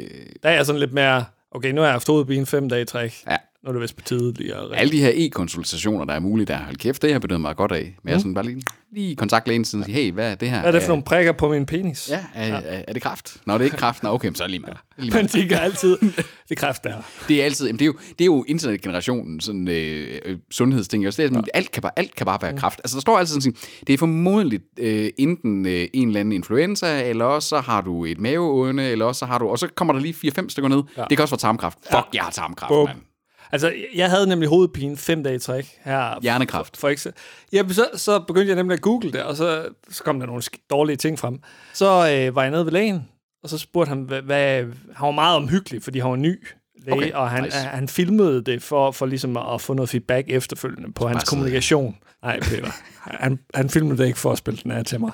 [0.42, 2.84] der er jeg sådan lidt mere, okay, nu har jeg haft hovedpine fem dage i
[2.84, 3.22] træk.
[3.30, 4.60] ja, Nu er det vist på tide lige at.
[4.74, 7.56] Alle de her e-konsultationer, der er mulige der, hold kæft, det har jeg benyttet mig
[7.56, 7.96] godt af.
[8.02, 10.60] Men jeg sådan bare lige, lige kontakte lægen og sige, hey, hvad er det her?
[10.60, 12.10] Hvad er det for nogle prikker på min penis?
[12.10, 12.54] Ja, er, ja.
[12.54, 13.36] Er, er, det kraft?
[13.46, 14.02] Nå, det er ikke kraft.
[14.02, 14.68] Nå, okay, men så er lige med.
[14.98, 15.98] Lige Man tænker altid,
[16.48, 16.94] det kræft der.
[17.28, 21.06] Det er altid, jamen det er jo, det er jo internetgenerationen sådan øh, øh, sundhedsting.
[21.06, 22.80] Også det er, sådan, alt, kan bare, alt kan bare være kraft.
[22.84, 23.56] Altså der står altid sådan,
[23.86, 28.04] det er formodentlig øh, enten øh, en eller anden influenza, eller også så har du
[28.04, 30.82] et maveåne, eller også så har du, og så kommer der lige 4-5 stykker ned.
[30.96, 31.04] Ja.
[31.10, 31.78] Det kan også være tarmkræft.
[31.90, 33.13] Fuck, jeg har tarmkræft, mand.
[33.54, 36.20] Altså, jeg havde nemlig hovedpine fem dage i træk her.
[36.22, 36.76] Hjernekræft.
[36.76, 37.22] For, for eksempel.
[37.52, 40.42] Ja, så, så begyndte jeg nemlig at google det, og så, så kom der nogle
[40.70, 41.38] dårlige ting frem.
[41.72, 43.08] Så øh, var jeg nede ved lægen,
[43.42, 44.62] og så spurgte han, hvad, hvad,
[44.96, 46.46] han var meget omhyggelig, fordi han var ny
[46.86, 47.56] læge, Okay, og han, nice.
[47.56, 51.96] han filmede det for, for ligesom at få noget feedback efterfølgende på hans kommunikation.
[52.22, 52.70] Nej, Peter.
[53.00, 55.10] han, han filmede det ikke for at spille den af til mig.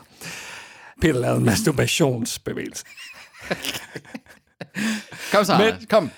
[1.03, 2.85] Peter lavede en masturbationsbevægelse.
[5.33, 6.11] Kom så, Men- kom.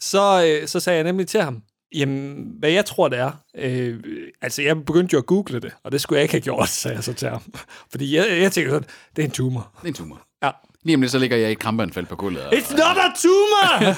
[0.00, 1.62] Så, øh, så sagde jeg nemlig til ham,
[1.94, 3.32] jamen, hvad jeg tror, det er.
[3.54, 4.00] Øh,
[4.42, 6.94] altså, jeg begyndte jo at google det, og det skulle jeg ikke have gjort, sagde
[6.96, 7.42] jeg så til ham.
[7.90, 9.70] Fordi jeg, jeg tænkte sådan, det er en tumor.
[9.76, 10.20] Det er en tumor.
[10.42, 10.50] Ja.
[10.82, 12.42] Lige om lidt, så ligger jeg i et krampeanfald på gulvet.
[12.46, 13.94] Og, It's not a tumor!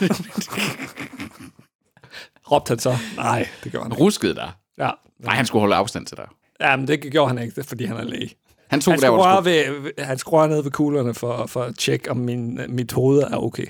[2.52, 2.97] Råbte han så.
[3.16, 4.02] Nej, det gjorde han ikke.
[4.04, 4.52] ruskede dig.
[4.78, 4.90] Ja.
[5.21, 6.26] Nej, han skulle holde afstand til dig.
[6.61, 8.35] ja, men det gjorde han ikke, det fordi han er læge.
[8.71, 12.11] Han tog Han der, hvor ved, han røre ned ved kuglerne for, for at tjekke,
[12.11, 13.66] om min, mit hoved er okay.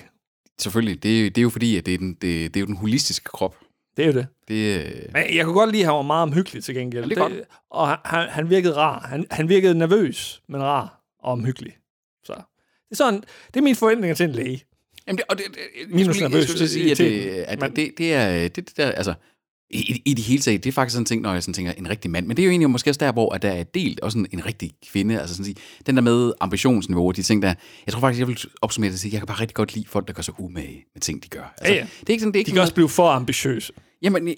[0.63, 2.67] Selvfølgelig, det, er- det er jo fordi, at det er, den, det, det er jo
[2.67, 3.57] den holistiske krop.
[3.97, 4.27] Det er jo det.
[4.49, 7.03] Det, øh, Men jeg kunne godt lide, at han var meget omhyggelig til gengæld.
[7.05, 7.33] Ja, det er godt.
[7.71, 9.07] og han, han, virkede rar.
[9.09, 11.73] Han, han virkede nervøs, men rar og omhyggelig.
[12.25, 12.41] Så det
[12.91, 14.65] er, sådan, det er mine forventninger til en læge.
[15.07, 17.31] Jamen, det, og det, det, jeg Minus skulle lige- nervøs jeg skulle sige, at, det,
[17.63, 19.15] at det, det, er, det, det der, altså,
[19.73, 21.73] i, i- det hele taget, det er faktisk sådan en ting, når jeg sådan tænker,
[21.73, 22.27] en rigtig mand.
[22.27, 24.27] Men det er jo egentlig måske også der, hvor at der er delt også en,
[24.33, 25.21] en rigtig kvinde.
[25.21, 27.55] Altså sådan sige, den der med ambitionsniveau, og de ting der,
[27.87, 29.87] jeg tror faktisk, jeg vil opsummere det og sige, jeg kan bare rigtig godt lide
[29.89, 31.55] folk, der gør sig umage med ting, de gør.
[31.59, 31.87] Altså, Ja, ja.
[32.01, 33.73] Det er ikke sådan, det er ikke De kan også blive for ambitiøse.
[34.03, 34.29] Jamen,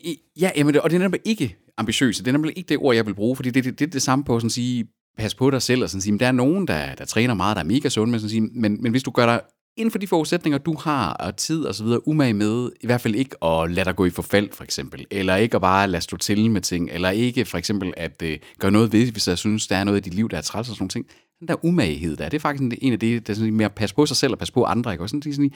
[0.41, 2.23] ja, jamen, og det er nemlig ikke ambitiøse.
[2.23, 4.03] Det er nemlig ikke det ord, jeg vil bruge, fordi det, det, det er det
[4.03, 4.85] samme på sådan at sige,
[5.19, 7.35] pas på dig selv, og sådan at sige, men der er nogen, der, der træner
[7.35, 9.41] meget, der er mega sunde, men, sådan at sige, men, men hvis du gør dig
[9.77, 13.01] inden for de forudsætninger, du har, og tid og så videre, umage med, i hvert
[13.01, 16.03] fald ikke at lade dig gå i forfald, for eksempel, eller ikke at bare lade
[16.03, 19.39] stå til med ting, eller ikke for eksempel at øh, gøre noget ved, hvis jeg
[19.39, 21.07] synes, der er noget i dit liv, der er træls og sådan nogle ting.
[21.41, 23.75] Den der umaghed der, det er faktisk en, af det, der er sådan med at
[23.75, 25.05] passe på sig selv og passe på andre, ikke?
[25.05, 25.51] Og sådan, sådan,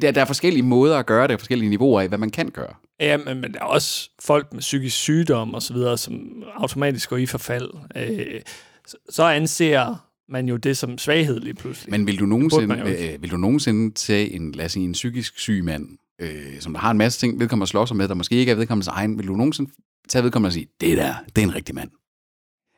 [0.00, 2.48] der, der er forskellige måder at gøre det, og forskellige niveauer af, hvad man kan
[2.48, 2.74] gøre.
[3.00, 7.10] Ja, men, men der er også folk med psykisk sygdom og så videre, som automatisk
[7.10, 7.70] går i forfald.
[7.96, 8.40] Øh,
[8.86, 11.90] så, så anser man jo det som svaghed lige pludselig.
[11.90, 15.38] Men vil du nogensinde, øh, vil du nogensinde tage en, lad os sige, en psykisk
[15.38, 15.88] syg mand,
[16.20, 18.56] øh, som der har en masse ting, vedkommende slår sig med, der måske ikke er
[18.56, 19.70] vedkommendes egen, vil du nogensinde
[20.08, 21.90] tage vedkommende og sige, det der, det er en rigtig mand?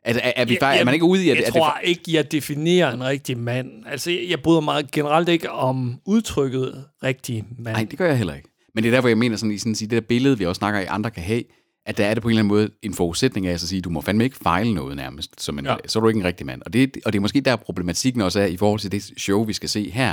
[0.04, 1.78] Er, er, er, vi bare, er jeg- man ikke ude i, at, jeg at tror
[1.84, 3.70] ikke, jeg definerer en rigtig mand.
[3.86, 7.76] Altså, jeg, bryder mig generelt ikke om udtrykket rigtig mand.
[7.76, 8.48] Nej, det gør jeg heller ikke.
[8.74, 10.80] Men det er derfor, jeg mener sådan, i sådan, det der billede, vi også snakker
[10.80, 11.42] i, andre kan have,
[11.86, 13.90] at der er det på en eller anden måde en forudsætning af at sige, du
[13.90, 15.76] må fandme ikke fejle noget nærmest, som en, ja.
[15.86, 16.62] Så er du ikke en rigtig mand.
[16.66, 19.44] Og det, og det er måske der problematikken også er i forhold til det show,
[19.44, 20.10] vi skal se her,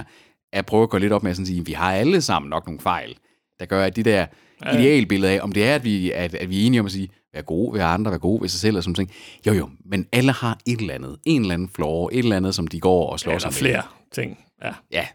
[0.54, 2.50] er at prøve at gå lidt op med at sådan sige, vi har alle sammen
[2.50, 3.18] nok nogle fejl,
[3.60, 4.26] der gør, at de der
[4.74, 7.10] idealbilleder af, om det er, at vi, at, at vi er enige om at sige,
[7.34, 9.12] vær gode ved andre, vær gode ved sig selv og sådan ting.
[9.48, 12.56] Jo jo, men alle har et eller andet, en eller anden flaw, et eller andet,
[12.56, 13.54] som de går og slår Eller sig med.
[13.54, 13.82] flere
[14.12, 14.40] ting.
[14.64, 14.72] Ja.
[14.92, 15.08] Ja,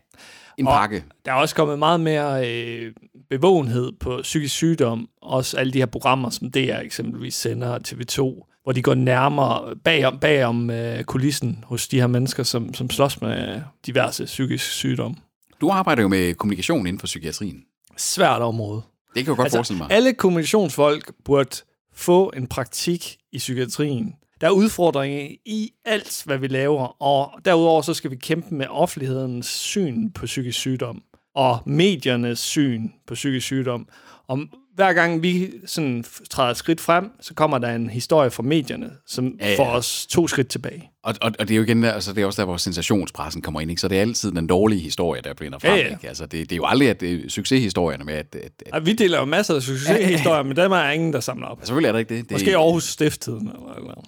[0.58, 1.04] en Og- pakke.
[1.24, 2.92] Der er også kommet meget mere øh,
[3.30, 5.08] bevågenhed på psykisk sygdom.
[5.22, 9.76] Også alle de her programmer, som DR eksempelvis sender og TV2, hvor de går nærmere
[9.84, 15.16] bagom, bagom øh, kulissen hos de her mennesker, som, som slås med diverse psykisk sygdom.
[15.60, 17.62] Du arbejder jo med kommunikation inden for psykiatrien.
[17.96, 18.82] Svært område.
[19.14, 19.86] Det kan jeg godt forestille mig.
[19.90, 21.56] alle kommunikationsfolk burde
[21.94, 24.14] få en praktik i psykiatrien.
[24.40, 28.66] Der er udfordringer i alt, hvad vi laver, og derudover så skal vi kæmpe med
[28.70, 31.02] offentlighedens syn på psykisk sygdom,
[31.34, 33.88] og mediernes syn på psykisk sygdom.
[34.28, 34.38] Og
[34.74, 38.90] hver gang vi sådan træder et skridt frem, så kommer der en historie fra medierne,
[39.06, 39.58] som Ja, ja, ja.
[39.58, 40.90] får os to skridt tilbage.
[41.02, 43.42] Og, og, og det er jo igen der, altså det er også der, hvor sensationspressen
[43.42, 43.80] kommer ind, ikke?
[43.80, 45.88] Så det er altid den dårlige historie, der bliver frem, Ja, ja.
[45.88, 46.08] ikke?
[46.08, 48.86] Altså det, det er jo aldrig at det er succeshistorierne med, at, at, at Og
[48.86, 51.58] vi deler jo masser af succeshistorier, men dem er ingen, der samler op.
[51.62, 52.24] selvfølgelig er der ikke det.
[52.24, 54.04] det Måske Aarhus Stifttiden eller, eller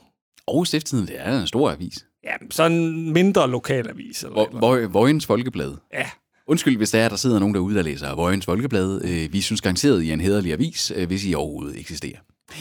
[0.51, 2.07] Aarhus Stifttiden, det er en stor avis.
[2.25, 4.23] Ja, sådan en mindre lokalavis.
[4.23, 4.89] Eller, Hvor, eller.
[4.89, 5.73] Vojens Folkeblad.
[5.95, 6.07] Ja,
[6.47, 9.01] Undskyld, hvis der er, der sidder nogen derude, der læser Vojens Folkeblad.
[9.05, 12.19] Øh, Vi synes garanteret, I er en hederlig avis, øh, hvis I overhovedet eksisterer.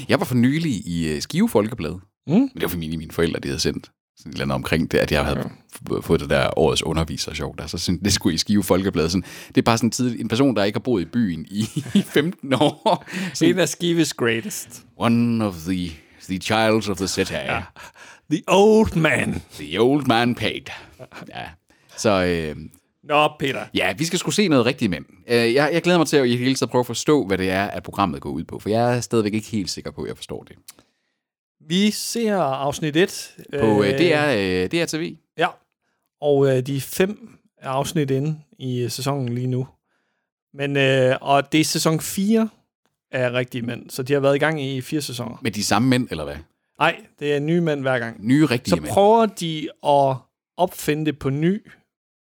[0.09, 1.91] Jeg var for nylig i øh, Skive Folkeblad.
[2.27, 2.33] Mm.
[2.33, 4.97] Men det var fordi mine forældre, de havde sendt sådan et eller andet omkring det,
[4.97, 5.49] at jeg havde
[5.89, 7.67] f- fået det der årets underviser sjov der.
[7.67, 9.09] Så sådan, det skulle i Skive Folkeblad.
[9.09, 11.45] Sådan, det er bare sådan en, tid, en person, der ikke har boet i byen
[11.51, 11.59] i,
[11.99, 13.05] i 15 år.
[13.33, 14.83] Sådan, en af Skives greatest.
[14.97, 15.89] one of the,
[16.23, 17.33] the childs of the city.
[17.33, 17.61] Ja.
[18.31, 19.41] The old man.
[19.53, 20.61] The old man paid.
[21.29, 21.45] Ja.
[21.97, 22.55] Så, øh,
[23.03, 23.65] Nå, Peter.
[23.73, 25.05] Ja, vi skal skulle se noget rigtigt mænd.
[25.27, 27.49] Øh, Jeg, jeg glæder mig til at i hele tiden prøve at forstå, hvad det
[27.49, 30.07] er, at programmet går ud på, for jeg er stadigvæk ikke helt sikker på, at
[30.07, 30.55] jeg forstår det.
[31.67, 33.35] Vi ser afsnit 1.
[33.59, 35.15] På øh, det er øh, det er TV.
[35.37, 35.47] Ja,
[36.21, 39.67] og øh, de er fem afsnit inde i øh, sæsonen lige nu.
[40.53, 42.49] Men, øh, og det er sæson 4
[43.11, 45.37] af Rigtige Mænd, så de har været i gang i fire sæsoner.
[45.41, 46.35] Med de samme mænd, eller hvad?
[46.79, 48.27] Nej, det er nye mænd hver gang.
[48.27, 48.91] Nye rigtige Så mænd.
[48.93, 50.15] prøver de at
[50.57, 51.65] opfinde det på ny.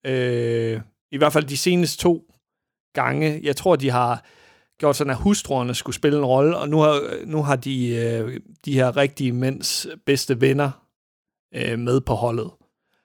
[0.05, 0.81] Øh,
[1.11, 2.25] I hvert fald de seneste to
[2.93, 3.39] gange.
[3.43, 4.25] Jeg tror, de har
[4.79, 8.39] gjort sådan, at hustruerne skulle spille en rolle, og nu har, nu har de øh,
[8.65, 10.71] de her rigtige mænds bedste venner
[11.55, 12.49] øh, med på holdet,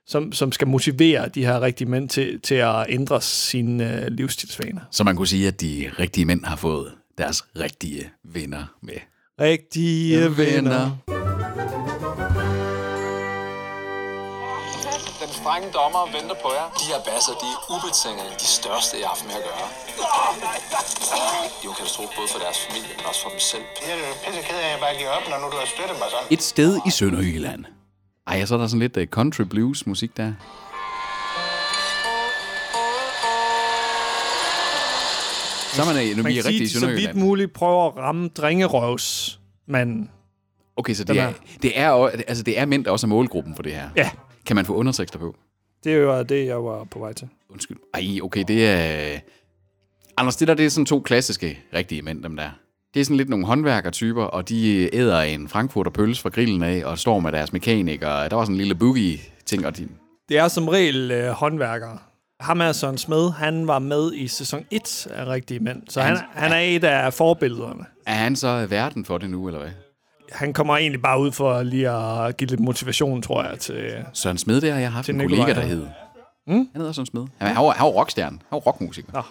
[0.06, 4.80] som, som skal motivere de her rigtige mænd til, til at ændre sine øh, livsstilsvaner.
[4.90, 9.00] Så man kunne sige, at de rigtige mænd har fået deres rigtige venner med.
[9.40, 10.82] Rigtige Ja, venner.
[15.22, 16.66] Den strenge dommer venter på jer.
[16.80, 19.68] De her basser, de er ubetinget de største, jeg har haft med at gøre.
[21.50, 23.64] Det er jo en katastrofe både for deres familie, men også for dem selv.
[23.86, 25.96] Jeg er pisse ked af, at jeg bare giver op, når nu du har støttet
[26.00, 26.26] mig sådan.
[26.36, 27.62] Et sted i Sønderjylland.
[28.30, 30.30] Ej, så er der sådan lidt uh, country blues musik der.
[35.76, 37.96] Så er man, øh, nu Man vi er rigtig i så vidt muligt prøver at
[37.96, 40.10] ramme drengerøvsmanden.
[40.76, 41.90] Okay, så det er- det er,
[42.28, 43.88] altså, det er mænd, der også er målgruppen for det her.
[43.96, 44.10] Ja,
[44.46, 45.34] Kan man få undertekster på?
[45.84, 47.28] det er jo det, jeg var på vej til.
[47.50, 47.76] Undskyld.
[47.94, 49.18] Ej, okay, det er...
[50.16, 52.50] Anders, det der, det er sådan to klassiske rigtige mænd, dem der.
[52.94, 56.82] Det er sådan lidt nogle håndværkertyper, og de æder en frankfurter pølse fra grillen af,
[56.84, 59.88] og står med deres mekanik, og der var sådan en lille boogie-ting, og de...
[60.28, 61.98] Det er som regel øh, håndværkere.
[62.40, 66.18] Ham er Søren Smed, han var med i sæson 1 af Rigtige Mænd, så han,
[66.34, 67.84] han er et af forbillederne.
[68.06, 69.70] Er han så verden for det nu, eller hvad?
[70.32, 74.04] Han kommer egentlig bare ud for lige at give lidt motivation, tror jeg, til...
[74.12, 75.86] Søren Smed, der har jeg haft en Nikolaj, kollega, der hed.
[76.46, 76.54] Mm?
[76.54, 77.26] Han hedder Søren Smed.
[77.38, 78.30] Han, han, var, han var rockstjerne.
[78.36, 79.08] Han var rockmusiker.
[79.12, 79.22] Nå.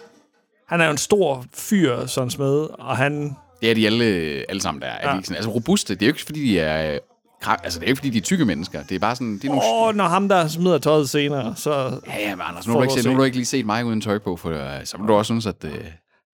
[0.67, 3.35] Han er jo en stor fyr, Søren Smed, og han...
[3.61, 4.05] Det er de alle,
[4.49, 4.87] alle sammen der.
[4.87, 5.11] Er Ja.
[5.13, 6.99] de ikke sådan, altså robuste, det er jo ikke fordi, de er...
[7.47, 8.83] øh, kra- Altså, det er ikke fordi, de er tykke mennesker.
[8.83, 9.33] Det er bare sådan...
[9.33, 11.99] Det er nogle, Åh, når ham der smider tøjet senere, så...
[12.07, 13.65] Ja, ja, men Anders, nu har, du ikke set, nu har du ikke lige set
[13.65, 15.63] mig uden tøj på, for uh, så må du også synes, at...
[15.63, 15.69] Uh,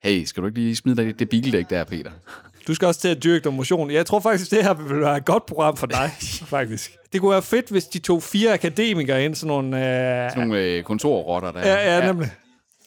[0.03, 2.11] hey, skal du ikke lige smide det, det bildæk der, Peter?
[2.67, 3.91] Du skal også til at dyrke noget motion.
[3.91, 6.11] Jeg tror faktisk, det her vil være et godt program for dig,
[6.55, 6.91] faktisk.
[7.13, 9.77] Det kunne være fedt, hvis de tog fire akademikere ind, sådan nogle...
[9.77, 10.31] Øh...
[10.31, 11.59] Sådan nogle uh, kontorrotter der.
[11.59, 12.31] Ja, ja, nemlig.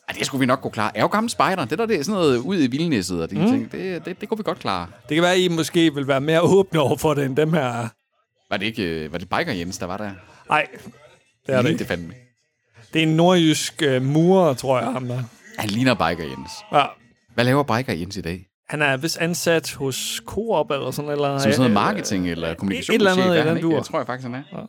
[0.09, 0.97] Ja, det skulle vi nok kunne klare.
[0.97, 1.65] Er jo gammel spejder.
[1.65, 3.47] Det der, det er sådan noget ud i vildnæsset og de mm.
[3.47, 3.73] ting.
[3.73, 4.87] Det, det, det kunne vi godt klare.
[5.09, 7.53] Det kan være, at I måske vil være mere åbne over for det, end dem
[7.53, 7.89] her.
[8.55, 9.05] Var det ikke...
[9.07, 10.11] Uh, var det Biker Jens, der var der?
[10.49, 10.67] Nej,
[11.47, 11.85] det er det det ikke.
[11.85, 12.15] fandme.
[12.93, 15.23] Det er en nordjysk uh, murer, tror jeg, ham der.
[15.59, 16.51] Han ligner Biker Jens.
[16.73, 16.85] Ja.
[17.35, 18.47] Hvad laver Biker Jens i dag?
[18.69, 22.49] Han er vist ansat hos Coop eller sådan eller Som sådan noget øh, marketing eller
[22.49, 23.69] eller andet i er han den ikke?
[23.69, 23.75] dur.
[23.75, 24.67] Jeg tror jeg faktisk, han er.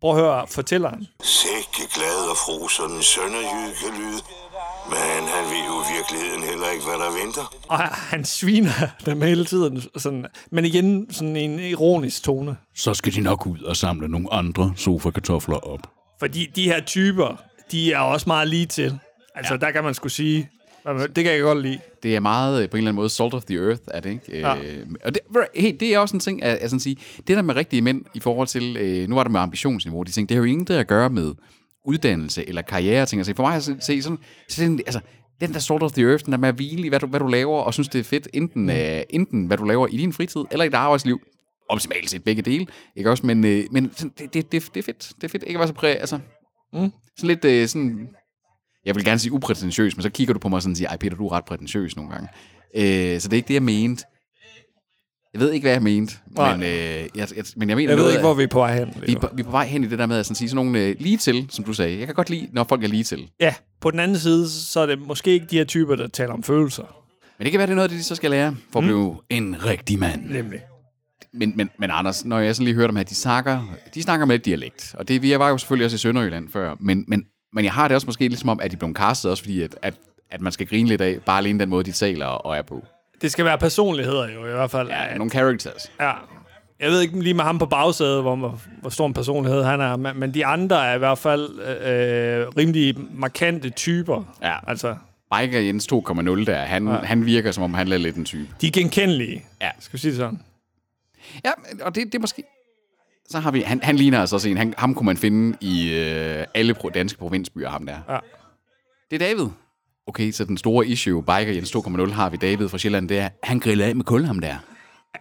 [0.00, 1.06] Prøv at høre fortælleren.
[1.22, 4.20] Sikke glad og fro, sådan en sønderjyde kan lyde.
[4.90, 7.54] Men han ved jo i virkeligheden heller ikke, hvad der venter.
[7.68, 8.72] Og han sviner
[9.06, 9.82] dem hele tiden.
[9.96, 12.56] Sådan, men igen sådan en ironisk tone.
[12.74, 15.80] Så skal de nok ud og samle nogle andre sofa-kartofler op.
[16.18, 18.98] Fordi de her typer, de er også meget lige til.
[19.34, 19.58] Altså, ja.
[19.58, 20.50] der kan man skulle sige,
[20.86, 21.78] det kan jeg godt lide.
[22.02, 24.10] det er meget øh, på en eller anden måde salt of the earth, er det
[24.10, 24.38] ikke?
[24.38, 24.56] Ja.
[24.56, 25.22] Øh, og det,
[25.56, 28.04] hey, det er også en ting, at, at sådan sige, det der med rigtige mænd
[28.14, 30.74] i forhold til, øh, nu var det med ambitionsniveau, de ting, det har jo intet
[30.74, 31.34] at gøre med
[31.88, 33.20] uddannelse eller karriere, ting.
[33.20, 35.00] Altså, for mig at se, sådan, så den, altså,
[35.40, 37.20] den der salt of the earth, den der med at hvile i, hvad du, hvad
[37.20, 38.70] du laver, og synes, det er fedt, enten, mm.
[38.70, 41.20] øh, enten hvad du laver i din fritid, eller i dit arbejdsliv,
[41.68, 43.26] optimalt set begge dele, ikke også?
[43.26, 45.12] Men, øh, men sådan, det, det, det, det, er fedt.
[45.16, 46.18] Det er fedt ikke at være så præ, altså,
[46.72, 46.92] mm.
[47.16, 48.08] sådan lidt øh, sådan,
[48.84, 50.96] jeg vil gerne sige uprætentiøs, men så kigger du på mig og sådan siger, ej
[50.96, 52.28] Peter, du er ret prætentiøs nogle gange.
[52.74, 54.04] Øh, så det er ikke det, jeg mente.
[55.32, 56.56] Jeg ved ikke, hvad jeg mente, Nej.
[56.56, 58.58] men, øh, jeg, jeg, men jeg mener Jeg ved noget ikke, hvor vi er på
[58.58, 58.94] vej hen.
[59.06, 60.48] vi, er på, vi er på vej hen i det der med at sådan sige
[60.48, 61.98] sådan nogle øh, lige til, som du sagde.
[61.98, 63.30] Jeg kan godt lide, når folk er lige til.
[63.40, 66.32] Ja, på den anden side, så er det måske ikke de her typer, der taler
[66.32, 66.82] om følelser.
[67.38, 69.16] Men det kan være, det er noget, det de så skal lære for at blive
[69.30, 70.30] en rigtig mand.
[70.30, 70.60] Nemlig.
[71.32, 74.26] Men, men, men Anders, når jeg sådan lige hører dem her, de snakker, de snakker
[74.26, 74.94] med et dialekt.
[74.98, 76.74] Og det, vi var jo selvfølgelig også i Sønderjylland før.
[76.80, 79.30] Men, men, men jeg har det også måske lidt som om, at de blev castet
[79.30, 79.94] også, fordi at, at,
[80.30, 82.84] at man skal grine lidt af, bare alene den måde, de taler og er på.
[83.20, 84.88] Det skal være personligheder jo, i hvert fald.
[84.88, 85.92] Ja, nogle characters.
[86.00, 86.12] Ja.
[86.80, 89.96] Jeg ved ikke lige med ham på bagsædet, hvor, hvor stor en personlighed han er,
[89.96, 94.36] men, men de andre er i hvert fald øh, rimelig markante typer.
[94.42, 94.70] Ja.
[94.70, 94.96] Altså,
[95.36, 96.94] Biker Jens 2.0 der, han, ja.
[96.94, 98.48] han virker som om, han er lidt en type.
[98.60, 99.44] de er genkendelige.
[99.60, 99.70] Ja.
[99.80, 100.40] Skal vi sige det sådan?
[101.44, 101.50] Ja,
[101.80, 102.42] og det, det er måske...
[103.28, 103.60] Så har vi...
[103.60, 104.56] Han, han ligner altså også en...
[104.56, 107.96] Han, ham kunne man finde i øh, alle pro, danske provinsbyer, ham der.
[108.08, 108.18] Ja.
[109.10, 109.46] Det er David.
[110.08, 113.28] Okay, så den store issue, Biker Jens 2.0, har vi David fra Sjælland, det er,
[113.42, 114.56] han griller af med kul, ham der.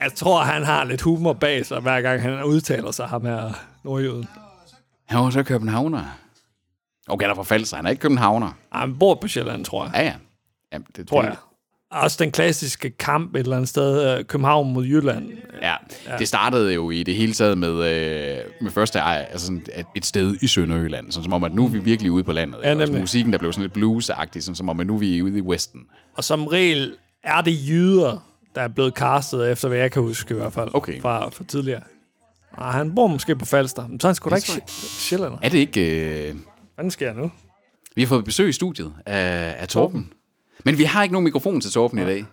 [0.01, 3.51] Jeg tror, han har lidt humor bag sig, hver gang han udtaler sig, ham her
[3.83, 4.27] nordjyden.
[5.05, 6.17] Han var så københavner.
[7.07, 7.75] Okay, han er fra Falster.
[7.75, 8.47] Han er ikke københavner.
[8.73, 9.93] Ej, han bor på Sjælland, tror jeg.
[9.95, 10.13] Ja, ja.
[10.73, 11.37] Jamen, det Tror det, jeg.
[11.91, 15.29] Også den klassiske kamp et eller andet sted, øh, København mod Jylland.
[15.61, 15.75] Ja,
[16.19, 20.05] det startede jo i det hele taget med, øh, med første ej, altså sådan et,
[20.05, 22.59] sted i Sønderjylland, sådan som om, at nu er vi virkelig ude på landet.
[22.63, 22.99] Ja, nemlig.
[22.99, 25.41] musikken, der blev sådan lidt blues-agtig, sådan som om, at nu er vi ude i
[25.41, 25.81] Westen.
[26.17, 30.33] Og som regel er det jyder, der er blevet castet, efter hvad jeg kan huske
[30.33, 31.01] i hvert fald, Okay.
[31.01, 31.81] fra, fra tidligere.
[32.51, 34.99] Og han bor måske på Falster, men så er han sgu da ikke tror Sj-
[34.99, 35.37] sjællander.
[35.41, 36.27] Er det ikke...
[36.29, 36.35] Øh...
[36.75, 37.31] Hvad sker nu?
[37.95, 40.11] Vi har fået besøg i studiet af, af Torben.
[40.67, 42.25] Men vi har ikke nogen mikrofon til Torben i dag.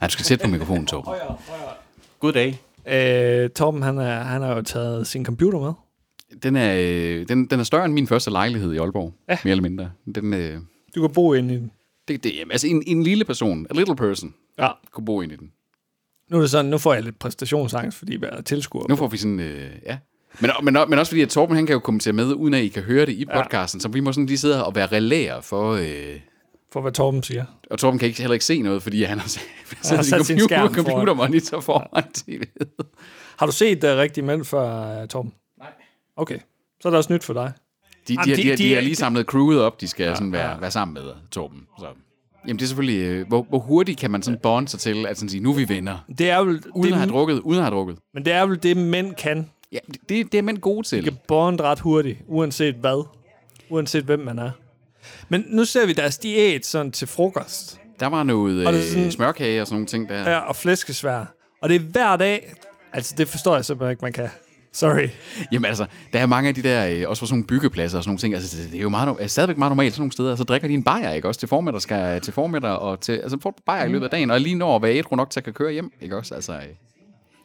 [0.00, 1.12] Nej, du skal sætte på mikrofonen, Torben.
[2.20, 2.60] Goddag.
[2.88, 5.72] Øh, Torben, han, er, han har jo taget sin computer med.
[6.42, 9.38] Den er, øh, den, den er større end min første lejlighed i Aalborg, ja.
[9.44, 9.90] mere eller mindre.
[10.14, 10.58] Den, øh,
[10.94, 11.70] Du kan bo inde i den.
[12.08, 14.68] det, det, jamen, altså en, en lille person, a little person, Ja.
[14.92, 15.52] kunne bo ind i den.
[16.30, 18.88] Nu er det sådan, nu får jeg lidt præstationsangst, fordi jeg er tilskuer.
[18.88, 19.98] Nu får vi sådan, øh, ja.
[20.40, 22.68] Men, men, men også fordi, at Torben han kan jo kommentere med, uden at I
[22.68, 25.72] kan høre det i podcasten, så vi må sådan lige sidde og være relæer for...
[25.72, 26.20] Øh,
[26.72, 27.44] For hvad Torben siger.
[27.70, 29.28] og Torben kan ikke, heller ikke se noget, fordi han har
[29.88, 30.84] Han har sat sat sin computer, skærm foran.
[30.84, 32.84] computermonitor foran tv'et.
[33.38, 35.32] Har du set uh, rigtig mænd før, uh, Torben?
[35.58, 35.68] Nej.
[36.16, 36.38] Okay.
[36.80, 37.52] Så er der også nyt for dig.
[38.08, 40.14] De, de, Jamen, de, de- de, de, har lige samlet crewet op, de skal ja,
[40.14, 41.66] sådan være, være sammen med Torben.
[41.78, 41.86] Så.
[42.46, 45.16] Jamen det er selvfølgelig, øh, hvor, hvor hurtigt kan man sådan bonde sig til, at
[45.18, 45.98] sådan sige, nu er vi venner.
[46.18, 47.98] Det er vel Uden at have det, drukket, uden at have drukket.
[48.14, 49.50] men det er vel det, mænd kan.
[49.72, 50.98] Ja, det, det er mænd gode til.
[50.98, 53.06] De kan bonde ret hurtigt, uanset hvad.
[53.70, 54.50] Uanset hvem man er.
[55.28, 57.78] Men nu ser vi deres diæt sådan til frokost.
[58.00, 60.30] Der var noget Og det øh, sådan- smørkage og sådan nogle ting der.
[60.30, 61.24] Ja, og flæskesvær.
[61.62, 62.52] Og det er hver dag.
[62.92, 64.28] Altså, det forstår jeg simpelthen ikke, man kan.
[64.74, 65.08] Sorry.
[65.52, 68.04] Jamen altså, der er mange af de der, øh, også på sådan nogle byggepladser og
[68.04, 70.12] sådan nogle ting, altså det, det er jo meget, er stadigvæk meget normalt sådan nogle
[70.12, 73.12] steder, så drikker de en bajer, ikke også, til formiddag, skal, til formiddag og til,
[73.12, 75.40] altså får bajer i løbet af dagen, og lige når at være ædru nok til
[75.40, 76.52] at kan køre hjem, ikke også, altså...
[76.52, 76.60] øh.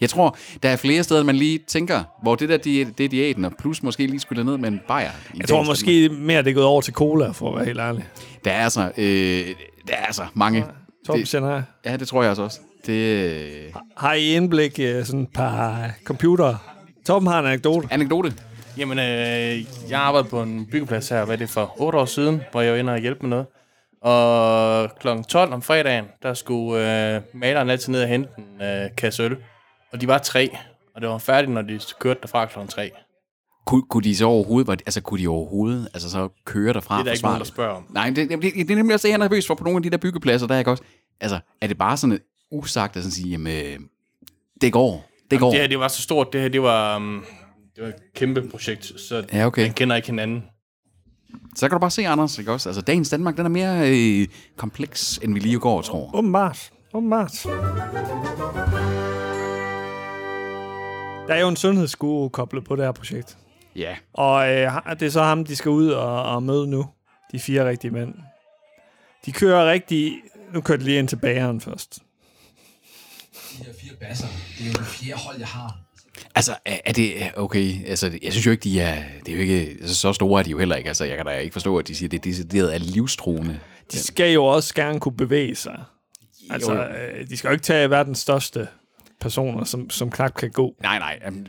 [0.02, 3.46] Jeg tror, der er flere steder, man lige tænker, hvor det der det er diæten,
[3.46, 5.12] og plus måske lige skulle ned med en bajer.
[5.38, 8.06] Jeg tror måske mere, det er gået over til cola, for at være helt ærlig.
[8.46, 9.46] Der er altså, øh,
[9.88, 10.66] der er altså mange.
[11.08, 11.62] Torben Det, nej.
[11.86, 12.60] ja, det tror jeg altså også.
[12.86, 16.56] Det, øh, Har I indblik i sådan et par computer?
[17.06, 17.88] Torben har en anekdote.
[17.92, 18.34] anekdote.
[18.78, 22.42] Jamen, øh, jeg arbejdede på en byggeplads her, hvad er det for 8 år siden,
[22.52, 23.46] hvor jeg var inde og hjælpe med noget.
[24.02, 25.08] Og kl.
[25.30, 29.38] 12 om fredagen, der skulle øh, maleren altid ned og hente en øh, kasse øl.
[29.94, 30.58] Og de var tre,
[30.96, 32.60] og det var færdigt, når de kørte derfra kl.
[32.70, 32.92] 3.
[33.66, 37.00] Kunne, kunne de så overhovedet, var- altså kunne de overhovedet, altså så køre derfra Det
[37.00, 37.86] er der ikke nogen, der spørger om.
[37.90, 39.78] Nej, det, det, det, det er nemlig også det, jeg er nervøs for på nogle
[39.78, 40.84] af de der byggepladser, der er ikke også.
[41.22, 42.22] Altså, er det bare sådan et
[42.52, 43.80] usagt at sådan sige, jamen, øh,
[44.62, 45.52] det går, det går.
[45.52, 46.34] Det her, det var så stort.
[46.34, 47.26] Det her, det var, um,
[47.76, 49.62] det var et kæmpe projekt, så Ja, okay.
[49.62, 50.44] man kender ikke hinanden.
[51.56, 52.70] Så kan du bare se, Anders, ikke også?
[52.70, 56.12] Altså, dagens Danmark, den er mere øh, kompleks, end vi lige går tror.
[56.16, 56.70] Åbenbart.
[56.94, 57.46] Åbenbart.
[61.28, 63.38] Der er jo en sundhedsguru koblet på det her projekt.
[63.76, 63.96] Ja.
[64.14, 66.86] Og øh, det er så ham, de skal ud og, og møde nu.
[67.32, 68.14] De fire rigtige mænd.
[69.26, 70.14] De kører rigtig...
[70.54, 72.00] Nu kører de lige ind til bageren først.
[73.60, 74.28] de her fire basser.
[74.58, 75.78] Det er jo det fjerde hold, jeg har.
[76.36, 79.42] Altså, er, er det, okay, altså, jeg synes jo ikke, de er, det er jo
[79.42, 80.88] ikke, altså, så store er de jo heller ikke.
[80.88, 83.60] Altså, jeg kan da ikke forstå, at de siger, at det er decideret er livstruende.
[83.92, 85.84] De skal jo også gerne kunne bevæge sig.
[86.50, 86.82] Altså, Jo.
[86.84, 88.68] øh, de skal jo ikke tage verdens største
[89.20, 90.76] personer, som, som knap kan gå.
[90.82, 91.20] Nej, nej.
[91.28, 91.46] Um,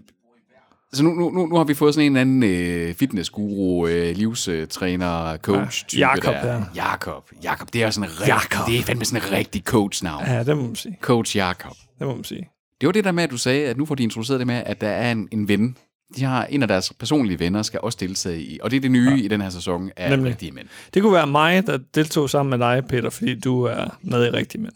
[0.92, 5.86] så nu, nu, nu, har vi fået sådan en anden øh, fitnessguru, øh, livstræner, coach
[5.86, 6.54] type Jakob, der.
[6.54, 6.62] ja.
[6.74, 7.30] Jakob.
[7.42, 10.24] Jakob, det er sådan en rigtig, det er fandme sådan en rigtig coach-navn.
[10.26, 10.98] Ja, det må man sige.
[11.00, 11.72] Coach Jakob.
[11.98, 12.48] Det må man sige.
[12.80, 14.62] Det var det der med, at du sagde, at nu får de introduceret det med,
[14.66, 15.76] at der er en, en ven.
[16.16, 18.58] De har en af deres personlige venner, skal også deltage i.
[18.62, 19.24] Og det er det nye ja.
[19.24, 20.30] i den her sæson af Nemlig.
[20.30, 20.68] Rigtige Mænd.
[20.94, 24.30] Det kunne være mig, der deltog sammen med dig, Peter, fordi du er med i
[24.30, 24.72] rigtig mænd.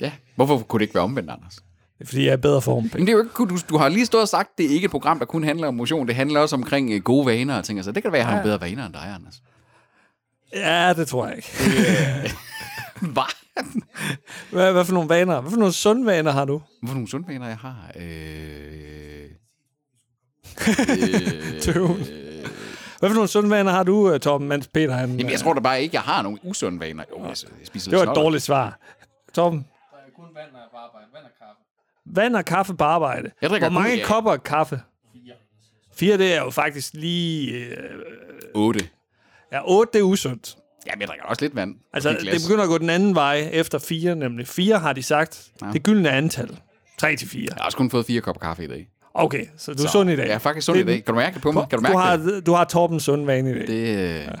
[0.00, 0.12] Ja.
[0.36, 1.58] Hvorfor kunne det ikke være omvendt, Anders?
[2.02, 2.90] Det er fordi, jeg er i bedre form.
[2.92, 4.70] Men det er jo ikke, du, du har lige stået og sagt, at det er
[4.70, 6.06] ikke et program, der kun handler om motion.
[6.06, 7.78] Det handler også omkring øh, gode vaner og ting.
[7.78, 9.42] Altså, det kan da være, at jeg har nogle bedre vaner end dig, Anders.
[10.54, 11.48] Ja, det tror jeg ikke.
[13.14, 13.22] Hvad?
[14.50, 15.40] Hvad, hvad for nogle vaner?
[15.40, 16.62] Hvad for nogle sunde vaner har du?
[16.80, 17.76] Hvad for nogle sunde vaner, jeg har?
[17.96, 19.28] Øh...
[21.62, 22.06] Tøven.
[22.98, 25.08] Hvad for nogle sunde vaner har du, øh, Torben, mens Peter han...
[25.08, 27.04] Jamen, jeg tror da bare ikke, jeg har nogen usunde vaner.
[27.10, 28.78] Jo, jeg, jeg spiser det var et dårligt svar.
[29.34, 29.66] Torben?
[30.34, 31.30] Vand og
[32.46, 33.30] kaffe på arbejde.
[33.42, 34.04] Jeg drikker Hvor mange ja.
[34.06, 34.80] kopper kaffe?
[35.94, 36.18] Fire.
[36.18, 37.50] Det er jo faktisk lige...
[37.52, 37.76] Øh,
[38.54, 38.88] Otte.
[39.52, 40.56] ja, otte, det er usundt.
[40.86, 41.74] Jamen, jeg drikker også lidt vand.
[41.92, 44.48] Altså, I det begynder at gå den anden vej efter fire, nemlig.
[44.48, 45.50] Fire har de sagt.
[45.62, 45.66] Ja.
[45.72, 46.58] Det gyldne antal.
[46.98, 47.46] Tre til fire.
[47.50, 48.88] Jeg har også kun fået fire kopper kaffe i dag.
[49.14, 50.26] Okay, så du er sund i dag.
[50.26, 51.04] Jeg er faktisk sund i Det- dag.
[51.04, 51.66] Kan du mærke det på mig?
[51.70, 52.46] Kan du du, mærke har, det?
[52.46, 53.66] du har Torbens sunde vane i dag.
[53.66, 54.22] Det.
[54.28, 54.34] øh,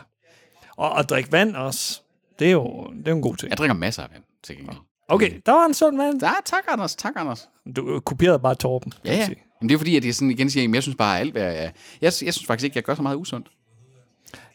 [0.76, 2.00] Og at drikke vand også.
[2.38, 3.50] Det er jo det er jo en god ting.
[3.50, 4.76] jeg drikker masser af vand, til gengæld.
[5.12, 6.22] Okay, der var en sund vand.
[6.22, 6.96] Ja, tak, Anders.
[6.96, 7.48] Tak, Anders.
[7.76, 8.92] Du kopierede bare Torben.
[9.04, 9.28] Ja, ja.
[9.60, 11.32] Men det er fordi, at jeg sådan igen siger, at jeg synes bare, at alt
[11.32, 13.46] hvad jeg, jeg, jeg synes faktisk ikke, jeg gør så meget usundt.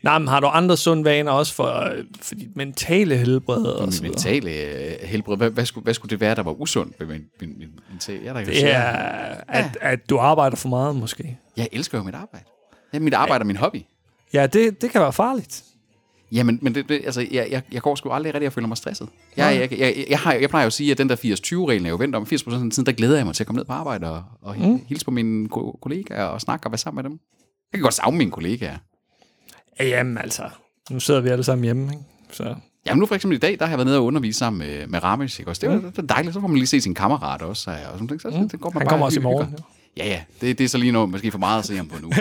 [0.02, 3.88] Nej, men har du andre sunde vaner også for, øh, for dit mentale helbred og
[3.88, 7.08] Min mentale øh, helbred, hvad, hvad, skulle, hvad skulle det være, der var usundt ved
[7.08, 8.26] min, min, min mentale?
[8.26, 8.82] Jeg, er ikke Det er,
[9.48, 11.38] at, at du arbejder for meget, måske.
[11.58, 12.46] jeg elsker jo mit arbejde.
[12.94, 13.82] Ja, mit arbejde er min hobby.
[14.34, 15.64] Ja, det, det kan være farligt.
[16.32, 18.78] Jamen, men det, det, altså, jeg, jeg, jeg går sgu aldrig rigtig og føler mig
[18.78, 19.10] stresset.
[19.38, 21.90] Jeg, jeg, jeg, jeg, har, jeg plejer jo at sige, at den der 80-20-reglen er
[21.90, 23.74] jo vendt om 80% af tiden, der glæder jeg mig til at komme ned på
[23.74, 24.82] arbejde og, og mm.
[24.88, 27.20] hilse på mine ko- kollegaer og snakke og være sammen med dem.
[27.72, 28.78] Jeg kan godt savne mine kollegaer.
[29.80, 30.44] Ja, Jamen altså,
[30.90, 32.04] nu sidder vi alle sammen hjemme, ikke?
[32.32, 32.56] Så
[32.88, 34.88] Jamen nu for eksempel i dag, der har jeg været nede og undervise sammen med,
[34.88, 35.62] med Ramesh, ikke også?
[35.62, 38.08] Det var, det var dejligt, så får man lige se sin kammerat også, og sådan
[38.08, 38.22] ting.
[38.22, 38.50] Så, mm.
[38.50, 39.46] det går man han bare kommer også i morgen.
[39.50, 39.64] hygger.
[39.98, 42.02] Ja, ja, det, det er så lige noget, måske for meget at se ham på
[42.02, 42.08] nu.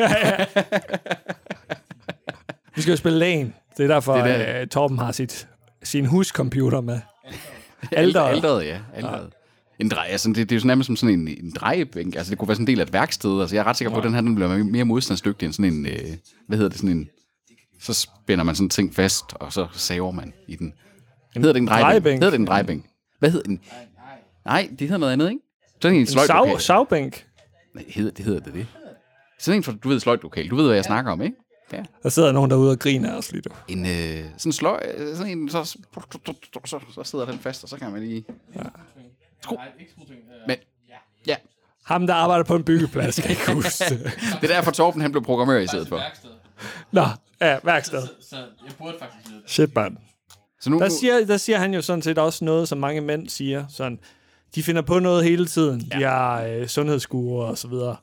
[2.76, 3.54] Vi skal jo spille LAN.
[3.76, 5.48] Det er derfor, Det det er uh, Torben har sit,
[5.82, 7.00] sin huscomputer med.
[7.92, 8.30] Alderet.
[8.30, 8.78] Alderet, ja.
[8.94, 9.32] Alderet.
[9.78, 12.16] En drej, altså, det, det er jo nærmest som sådan en, en drejebænk.
[12.16, 13.40] Altså, det kunne være sådan en del af et værksted.
[13.40, 15.72] Altså, jeg er ret sikker på, at den her den bliver mere modstandsdygtig end sådan
[15.72, 15.86] en...
[15.86, 16.16] Øh,
[16.48, 16.78] hvad hedder det?
[16.78, 17.08] Sådan en...
[17.80, 20.72] Så spænder man sådan ting fast, og så saver man i den.
[21.36, 21.90] Hedder det en drejebænk?
[21.90, 22.22] drejebænk?
[22.22, 22.84] Hedder det en drejebænk?
[23.18, 23.60] Hvad hedder den?
[24.44, 25.40] Nej, det hedder noget andet, ikke?
[25.82, 27.26] Sådan en En sløjt sav, savbænk.
[27.74, 28.66] Nej, hedder, det hedder det det.
[29.38, 30.48] Sådan en for, du ved, sløjt lokal.
[30.50, 31.36] Du ved, hvad jeg snakker om, ikke?
[31.72, 31.82] Ja.
[32.02, 33.54] Der sidder nogen derude og griner os lige nu.
[33.68, 35.78] En øh, sådan sløj, øh, sådan en, så, så,
[36.64, 38.24] så, så sidder den fast, og så kan man lige...
[39.42, 39.56] Skru.
[40.46, 40.56] Men,
[41.26, 41.36] ja,
[41.86, 44.00] Ham, der arbejder på en byggeplads, kan ikke huske det.
[44.40, 46.00] det er derfor Torben han blev programmør i stedet for.
[46.92, 47.06] Nå,
[47.40, 48.02] ja, værksted.
[48.20, 49.50] Så jeg burde faktisk vide det.
[49.50, 49.98] Shit, man.
[50.60, 53.28] Så nu, Der siger, der siger han jo sådan set også noget, som mange mænd
[53.28, 53.64] siger.
[53.68, 53.98] Sådan,
[54.54, 55.80] de finder på noget hele tiden.
[55.92, 55.98] Ja.
[55.98, 57.96] De har øh, sundhedsgure og så videre.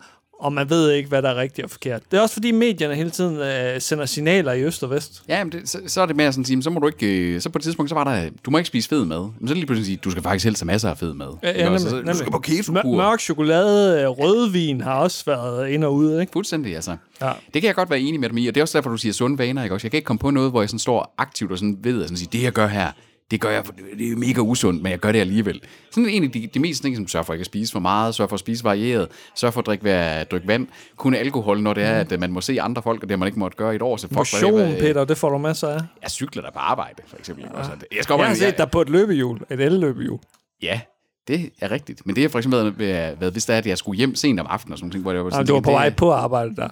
[0.43, 2.01] Og man ved ikke, hvad der er rigtigt og forkert.
[2.11, 5.23] Det er også fordi medierne hele tiden øh, sender signaler i øst og vest.
[5.29, 7.17] Ja, men det, så, så, er det mere sådan at sige, så må du ikke,
[7.35, 9.29] øh, så på et tidspunkt, så var der, du må ikke spise fed mad.
[9.39, 11.27] Men så lige pludselig sige, du skal faktisk helst have masser af fed mad.
[11.43, 11.85] Ja, ja, også?
[11.95, 12.63] nemlig, Så- du skal på nemlig.
[12.63, 16.31] Keto Mørk chokolade, øh, rødvin har også været ind og ude, ikke?
[16.33, 16.95] Fuldstændig, altså.
[17.21, 17.31] Ja.
[17.53, 18.97] Det kan jeg godt være enig med dem i, og det er også derfor, du
[18.97, 19.85] siger sunde vaner, ikke også?
[19.85, 22.07] Jeg kan ikke komme på noget, hvor jeg sådan står aktivt og sådan ved, at
[22.07, 22.91] sådan sige, det jeg gør her,
[23.31, 23.63] det gør jeg,
[23.97, 25.61] det er mega usundt, men jeg gør det alligevel.
[25.91, 28.15] Sådan en af de, de mest ting, som sørger for ikke at spise for meget,
[28.15, 31.73] sørger for at spise varieret, sørger for at drikke, vær- drikke vand, kun alkohol, når
[31.73, 33.73] det er, at øh, man må se andre folk, og det man ikke måtte gøre
[33.73, 33.97] i et år.
[33.97, 35.79] Så fuck, Motion, jeg, Peter, det får du masser af.
[36.01, 37.45] jeg cykler der på arbejde, for eksempel.
[37.45, 37.55] Ikke?
[37.55, 40.19] Også, at jeg skal op, Jeg har set dig på et løbehjul, et el-løbehjul.
[40.61, 40.81] Ja,
[41.27, 42.05] det er rigtigt.
[42.05, 44.15] Men det har for eksempel været, været, været hvis det er, at jeg skulle hjem
[44.15, 45.75] sent om aftenen og sådan noget, hvor jeg var sådan, Jamen, du var på det-
[45.75, 46.69] vej på arbejde der.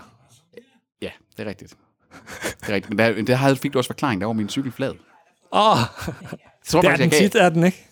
[1.01, 1.73] Ja, det er rigtigt.
[2.61, 2.89] Det er rigtigt.
[2.89, 4.93] Men der, det havde, fik du også forklaring, der var min cykel flad.
[5.53, 5.77] Åh, oh,
[6.67, 7.87] tror det er faktisk, den jeg tit, er den ikke?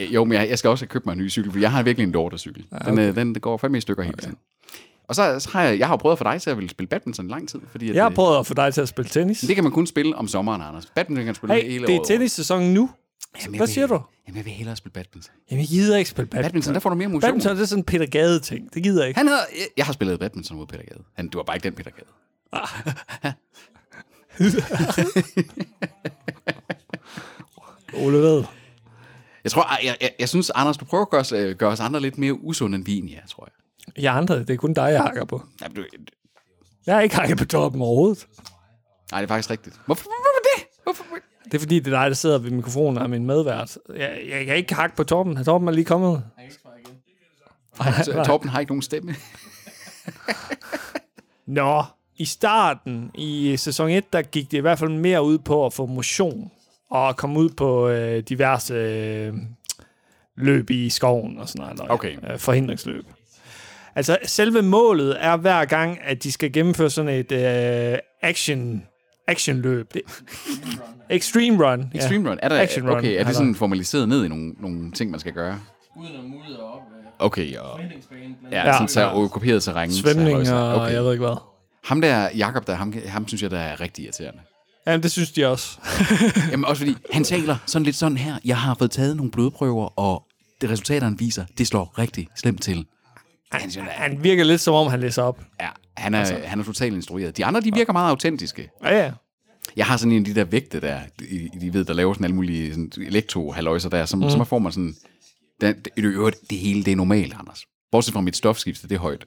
[0.00, 1.70] øh, jo, men jeg, jeg skal også have købt mig en ny cykel, for jeg
[1.72, 2.66] har virkelig en lortecykel.
[2.72, 2.90] Ja, okay.
[2.90, 4.36] den, øh, den går fandme i stykker hele tiden.
[5.08, 6.70] Og så, så har jeg, jeg har jo prøvet at få dig til at ville
[6.70, 8.80] spille badminton i lang tid, fordi at, Jeg har øh, prøvet at få dig til
[8.80, 9.40] at spille tennis.
[9.40, 10.86] det kan man kun spille om sommeren, Anders.
[10.94, 12.08] Badminton kan spille Hey, hele det er året.
[12.08, 12.90] tennissæson nu.
[13.42, 14.00] Jamen, Hvad vil- siger du?
[14.28, 15.32] Jamen, jeg vil hellere spille badminton.
[15.50, 16.42] Jamen, jeg gider ikke spille badminton.
[16.50, 17.20] Badminton, der får du mere motion.
[17.20, 18.74] Badminton, det er sådan en Peter Gade-ting.
[18.74, 19.18] Det gider jeg ikke.
[19.18, 21.02] Han havde, jeg, jeg har spillet badminton mod Peter Gade.
[21.14, 22.06] Han, du var bare ikke den Peter Gade.
[27.94, 28.44] Ole ved.
[29.44, 31.80] Jeg tror, jeg, jeg, jeg synes, Anders, du prøver at gøre os, øh, gøre os
[31.80, 33.52] andre lidt mere usunde end vin, ja, tror jeg.
[34.02, 35.42] Jeg andre, det er kun dig, jeg hakker på.
[35.62, 35.84] Jamen, du,
[36.86, 38.26] Jeg har ikke hakket på toppen overhovedet.
[39.12, 39.80] nej, det er faktisk rigtigt.
[39.86, 40.64] Hvorfor, hvorfor det?
[40.82, 41.04] Hvorfor?
[41.44, 43.78] Det er fordi, det er dig, der sidder ved mikrofonen og er min medvært.
[43.96, 45.44] Jeg, jeg kan ikke hakke på Torben.
[45.44, 46.24] Torben er lige kommet.
[48.04, 49.14] Så Torben har ikke nogen stemme.
[51.46, 51.84] Nå,
[52.22, 55.72] i starten, i sæson 1, der gik det i hvert fald mere ud på at
[55.72, 56.50] få motion.
[56.90, 59.32] Og komme ud på øh, diverse øh,
[60.36, 61.90] løb i skoven og sådan noget.
[61.90, 62.16] Okay.
[62.32, 63.04] Øh, forhindringsløb.
[63.94, 68.82] Altså, selve målet er hver gang, at de skal gennemføre sådan et øh, action,
[69.28, 69.94] actionløb.
[69.94, 70.02] Det,
[71.10, 71.90] extreme run.
[71.94, 72.38] Extreme run.
[72.42, 72.98] Er, der, Action run.
[72.98, 75.60] okay, er Er det sådan formaliseret ned i nogle, nogle ting, man skal gøre?
[75.96, 76.80] Uden at mudre op.
[76.80, 77.80] Øh, Okay, og
[78.52, 78.72] ja, Ja.
[78.72, 79.92] sådan så okuperet terræn.
[79.92, 80.92] Svømning så- og okay.
[80.94, 81.36] jeg ved ikke hvad.
[81.84, 84.40] Ham der, Jakob der, ham, ham synes jeg, der er rigtig irriterende.
[84.86, 85.78] Jamen, det synes de også.
[86.50, 88.38] Jamen også fordi, han taler sådan lidt sådan her.
[88.44, 90.26] Jeg har fået taget nogle blodprøver, og
[90.60, 92.86] det resultaterne viser, det slår rigtig slemt til.
[93.52, 95.40] Han, han, virker lidt som om, han læser op.
[95.60, 96.40] ja, han, er, altså.
[96.44, 97.36] han er totalt instrueret.
[97.36, 98.70] De andre, de virker meget autentiske.
[98.84, 99.12] Ja, ja.
[99.76, 102.24] Jeg har sådan en af de der vægte der, de, de ved, der laver sådan
[102.24, 104.30] alle mulige sådan elektro der, som, mm.
[104.30, 104.94] så får man sådan,
[105.60, 107.64] det, det, det, det hele, det er normalt, Anders.
[107.92, 109.26] Bortset fra mit stofskifte, det er højt.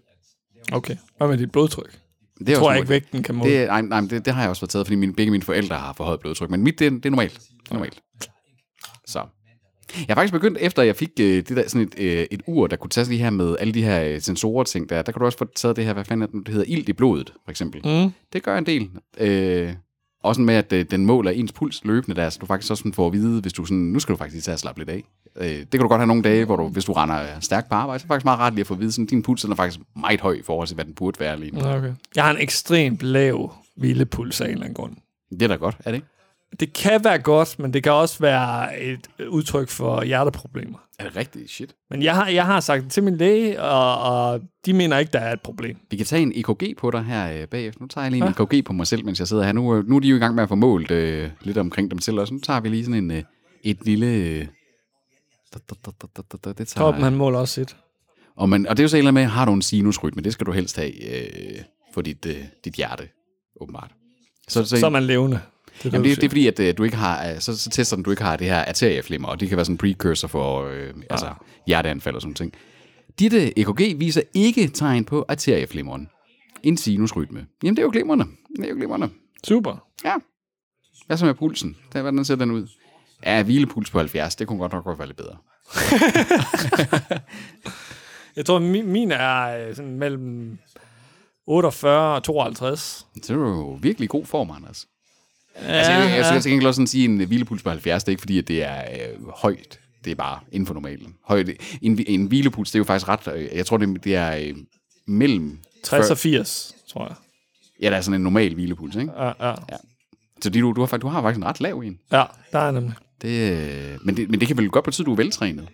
[0.72, 0.96] Okay.
[1.18, 2.00] Hvad med dit blodtryk?
[2.39, 3.52] Det er tror også jeg ikke, vægten kan måle.
[3.52, 5.76] Det, nej, nej, det, det har jeg også fået taget, fordi mine, begge mine forældre
[5.76, 6.50] har forhøjet blodtryk.
[6.50, 7.34] Men mit, det, det er normalt.
[7.34, 8.02] Det er normalt.
[9.08, 9.26] Så.
[9.95, 12.67] Jeg har faktisk begyndt, efter jeg fik øh, det der, sådan et, øh, et ur,
[12.67, 15.19] der kunne tage lige her med alle de her øh, sensorer ting, der, der kan
[15.19, 17.33] du også få taget det her, hvad fanden er det, det hedder, ilt i blodet,
[17.44, 17.81] for eksempel.
[17.86, 18.12] Mm.
[18.33, 18.90] Det gør en del.
[19.17, 19.73] Øh,
[20.26, 22.94] også med, at øh, den måler ens puls løbende der, så du faktisk også sådan
[22.94, 25.04] får at vide, hvis du sådan, nu skal du faktisk tage at slappe lidt af.
[25.36, 27.76] Øh, det kan du godt have nogle dage, hvor du, hvis du render stærkt på
[27.76, 29.42] arbejde, så er det faktisk meget rart lige at få at vide, sådan, din puls
[29.42, 31.60] den er faktisk meget høj i forhold til, hvad den burde være lige nu.
[31.62, 31.94] Okay.
[32.15, 34.96] Jeg har en ekstremt lav hvilepuls af en eller anden grund.
[35.32, 36.08] Det er da godt, er det ikke?
[36.60, 40.77] Det kan være godt, men det kan også være et udtryk for hjerteproblemer.
[40.99, 41.49] Er det rigtigt?
[41.51, 41.75] Shit.
[41.89, 45.12] Men jeg har, jeg har sagt det til min læge, og, og de mener ikke,
[45.12, 45.77] der er et problem.
[45.91, 47.81] Vi kan tage en EKG på dig her øh, bagefter.
[47.81, 49.51] Nu tager jeg lige en EKG på mig selv, mens jeg sidder her.
[49.51, 51.91] Nu, øh, nu er de jo i gang med at få målt øh, lidt omkring
[51.91, 52.33] dem selv også.
[52.33, 53.23] Nu tager vi lige sådan en, øh,
[53.63, 54.06] et lille...
[54.08, 54.45] Øh,
[55.53, 57.75] det tager, Torben, han måler også sit.
[58.35, 60.21] og, man, og det er jo så et eller med, har du en sinusrytme?
[60.21, 61.62] Det skal du helst have øh,
[61.93, 62.35] for dit, øh,
[62.65, 63.10] dit hjerte,
[63.62, 63.91] åbenbart.
[64.47, 65.39] Så, så, Så er man levende.
[65.78, 67.69] Det er Jamen, det, det er fordi, at øh, du ikke har, øh, så, så
[67.69, 70.28] tester den, du ikke har det her arterieflimmer, og det kan være sådan en precursor
[70.28, 71.34] for øh, altså,
[71.67, 72.54] hjerteanfald og sådan ting.
[73.19, 76.10] Ditte EKG viser ikke tegn på arterieflimmeren.
[76.63, 77.46] En sinusrytme.
[77.63, 78.26] Jamen, det er jo glimrende.
[78.56, 79.10] Det er jo glimrende.
[79.44, 79.88] Super.
[80.06, 80.13] Ja.
[81.08, 81.76] Hvad så med pulsen?
[81.94, 82.67] Der, hvordan ser den ud?
[83.26, 85.38] Ja, hvilepuls på 70, det kunne godt nok godt være lidt bedre.
[88.36, 90.58] Jeg tror, min, min er øh, sådan mellem
[91.48, 93.08] 48 og 52.
[93.23, 94.88] Så er du jo virkelig god form, Anders.
[95.62, 98.03] Ja, altså, jeg, jeg, jeg skal til gengæld også sådan sige, en hvilepuls på 70,
[98.03, 99.79] det er ikke fordi, at det er øh, højt.
[100.06, 101.15] Det er bare inden for normalen.
[101.27, 101.49] Højt,
[101.81, 103.19] en, en hvilepuls, det er jo faktisk ret...
[103.35, 104.53] Øh, jeg tror, det, det er øh,
[105.08, 105.60] mellem...
[105.83, 107.15] 60 før- og 80, tror jeg.
[107.81, 109.12] Ja, der er sådan en normal hvilepuls, ikke?
[109.17, 109.53] Ja, ja.
[110.41, 111.99] Så det, du, du, har, du har faktisk en ret lav en.
[112.12, 112.93] ja der er nemlig.
[113.21, 115.67] Det, øh, men, det, men det kan vel godt betyde, at du er veltrænet.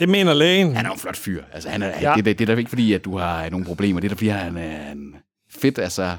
[0.00, 0.76] Det mener lægen.
[0.76, 1.42] Han er jo en flot fyr.
[1.52, 2.10] Altså, han er, Ja.
[2.10, 2.16] ja.
[2.16, 4.00] det, det, det er da ikke fordi, at du har nogle problemer.
[4.00, 5.14] Det er da fordi, han er en
[5.50, 6.16] fedt, altså,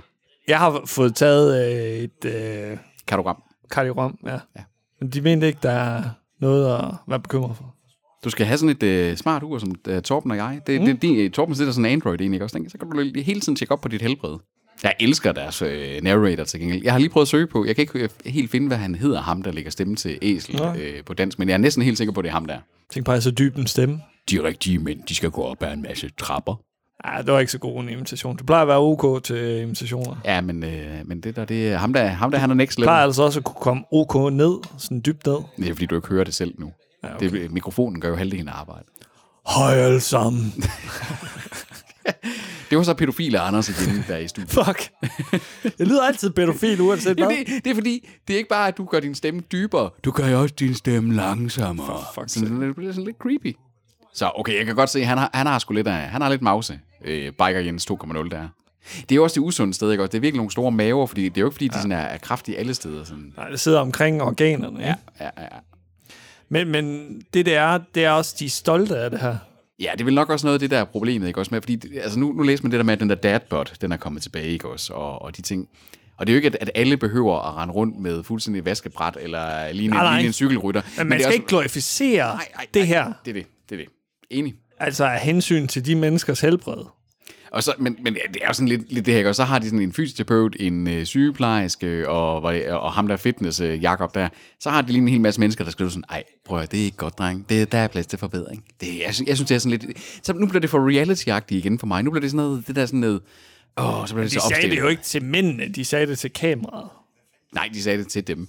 [0.47, 2.77] Jeg har fået taget øh, et øh,
[3.11, 3.43] kardogram.
[3.71, 4.31] kardiogram, ja.
[4.31, 4.63] Ja.
[4.99, 6.03] Men de mente ikke, der er
[6.39, 7.75] noget at være bekymret for.
[8.23, 10.61] Du skal have sådan et øh, smart ur, som øh, Torben og jeg.
[10.67, 10.85] Det, mm.
[10.85, 12.65] det, det, Torben sætter sådan en Android egentlig, ikke også?
[12.67, 14.37] Så kan du hele tiden tjekke op på dit helbred.
[14.83, 16.83] Jeg elsker deres øh, narrator til gengæld.
[16.83, 18.95] Jeg har lige prøvet at søge på, jeg kan ikke øh, helt finde, hvad han
[18.95, 21.97] hedder, ham der lægger stemme til æsel øh, på dansk, men jeg er næsten helt
[21.97, 22.59] sikker på, at det er ham der.
[22.89, 24.01] Tænk bare, så dyb en stemme.
[24.29, 26.55] De rigtige mænd, de skal gå op ad en masse trapper.
[27.05, 28.37] Ja, det var ikke så god en imitation.
[28.37, 30.15] Du plejer at være ok til imitationer.
[30.25, 32.79] Ja, men, øh, men det der, det er ham der, ham der, han er next
[32.79, 32.85] level.
[32.85, 35.37] plejer altså også at kunne komme ok ned, sådan dybt ned.
[35.57, 36.71] Det er fordi, du ikke hører det selv nu.
[37.03, 37.31] Ja, okay.
[37.31, 38.87] det, mikrofonen gør jo halvdelen af arbejdet.
[39.55, 40.53] Hej alle sammen.
[42.69, 44.51] Det var så pædofile Anders igen, der er i studiet.
[44.65, 44.89] Fuck.
[45.79, 47.27] Jeg lyder altid pædofil, uanset hvad.
[47.27, 49.89] Jamen, det, det er fordi, det er ikke bare, at du gør din stemme dybere.
[50.03, 51.87] Du gør jo også din stemme langsommere.
[51.87, 53.55] For fuck's sådan, det bliver sådan lidt creepy.
[54.13, 56.21] Så okay, jeg kan godt se, at han har, han har sgu lidt af, han
[56.21, 56.79] har lidt mause.
[57.05, 58.47] Øh, Biker Jens 2.0 der.
[59.01, 60.03] Det er jo også det usunde sted, ikke?
[60.03, 60.11] også?
[60.11, 61.97] Det er virkelig nogle store maver, fordi det er jo ikke, fordi de sådan er,
[61.97, 63.03] er kraftige alle steder.
[63.03, 63.33] Sådan.
[63.37, 64.79] Nej, det sidder omkring organerne.
[64.79, 64.85] Ja,
[65.19, 65.25] Ja.
[65.25, 65.59] ja, ja, ja.
[66.49, 69.35] Men, men det, det er, det er også, de er stolte af det her.
[69.79, 71.61] Ja, det er vel nok også noget af det, der er problemet, ikke også med,
[71.61, 73.91] fordi det- altså nu, nu læser man det der med, at den der dadbot, den
[73.91, 75.69] er kommet tilbage, ikke også, og, og de ting.
[76.17, 79.17] Og det er jo ikke, at, at alle behøver at rende rundt med fuldstændig vaskebræt,
[79.21, 80.13] eller ligne, Nej, nej.
[80.15, 80.81] ligne en cykelrytter.
[80.97, 83.13] Men man det er skal også- ikke glorificere Nej, nej, det nej, her.
[83.25, 83.87] Det er det, det er det.
[84.29, 84.55] Enig.
[84.81, 86.85] Altså af hensyn til de menneskers helbred.
[87.51, 89.59] Og så, men, men det er jo sådan lidt, lidt det her, og så har
[89.59, 94.29] de sådan en fysioterapeut, en øh, sygeplejerske, og, og ham der fitness, øh, Jakob der.
[94.59, 96.79] Så har de lige en hel masse mennesker, der skriver sådan, ej, prøv at, det
[96.79, 97.49] er ikke godt, dreng.
[97.49, 98.63] Det, der er plads til forbedring.
[98.81, 99.97] Det, jeg, synes, jeg synes, det er sådan lidt...
[100.23, 102.03] Så nu bliver det for reality-agtigt igen for mig.
[102.03, 103.21] Nu bliver det sådan noget, det der sådan noget...
[103.77, 104.77] Åh, så bliver det De så sagde opstillet.
[104.77, 106.89] det jo ikke til mændene, de sagde det til kameraet.
[107.53, 108.47] Nej, de sagde det til dem.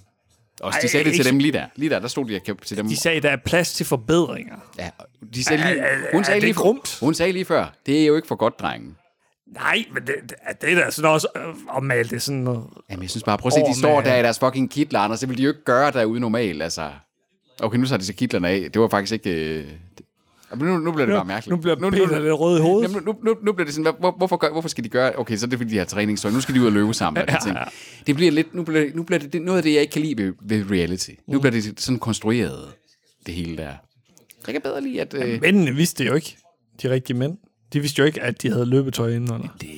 [0.63, 1.65] Ej, de sagde det til dem lige der.
[1.75, 2.87] Lige der, der stod de og til dem.
[2.87, 4.55] De sagde, der er plads til forbedringer.
[4.77, 4.89] ja,
[5.33, 5.83] de sagde lige,
[6.13, 6.97] hun, sagde lige, grumt?
[6.99, 8.97] hun sagde lige før, det er jo ikke for godt, drengen.
[9.53, 10.15] Nej, men det,
[10.61, 12.63] det, er da sådan også øh, at male det sådan noget.
[12.89, 15.19] Jamen, jeg synes bare, prøv at se, de står der i deres fucking kitler, Anders.
[15.19, 16.91] Det ville de jo ikke gøre derude normalt, altså.
[17.59, 18.71] Okay, nu tager de så kitlerne af.
[18.73, 19.65] Det var faktisk ikke...
[20.53, 20.59] Øh...
[20.59, 21.51] det- Men nu, nu bliver det bare mærkeligt.
[21.57, 22.89] Nu bliver nu, Peter lidt rød i hovedet.
[22.89, 25.11] Jamen, nu, nu, nu bliver det sådan, hvor, hvor- hvorfor, gør, hvorfor skal de gøre...
[25.19, 26.31] Okay, så er det fordi, de har træningstøj.
[26.31, 27.21] Nu skal de ud og løbe sammen.
[27.21, 27.57] Og de ting.
[28.07, 28.53] Det bliver lidt...
[28.55, 30.71] Nu bliver, nu bliver det, det noget af det, jeg ikke kan lide ved, ved
[30.71, 31.09] reality.
[31.27, 32.73] Nu bliver det sådan konstrueret,
[33.25, 33.73] det hele der.
[34.47, 35.13] Jeg kan bedre lide, at...
[35.13, 36.37] Øh, Mændene vidste det jo ikke,
[36.81, 37.37] de rigtige mænd.
[37.73, 39.47] De vidste jo ikke, at de havde løbetøj indenunder.
[39.61, 39.69] det,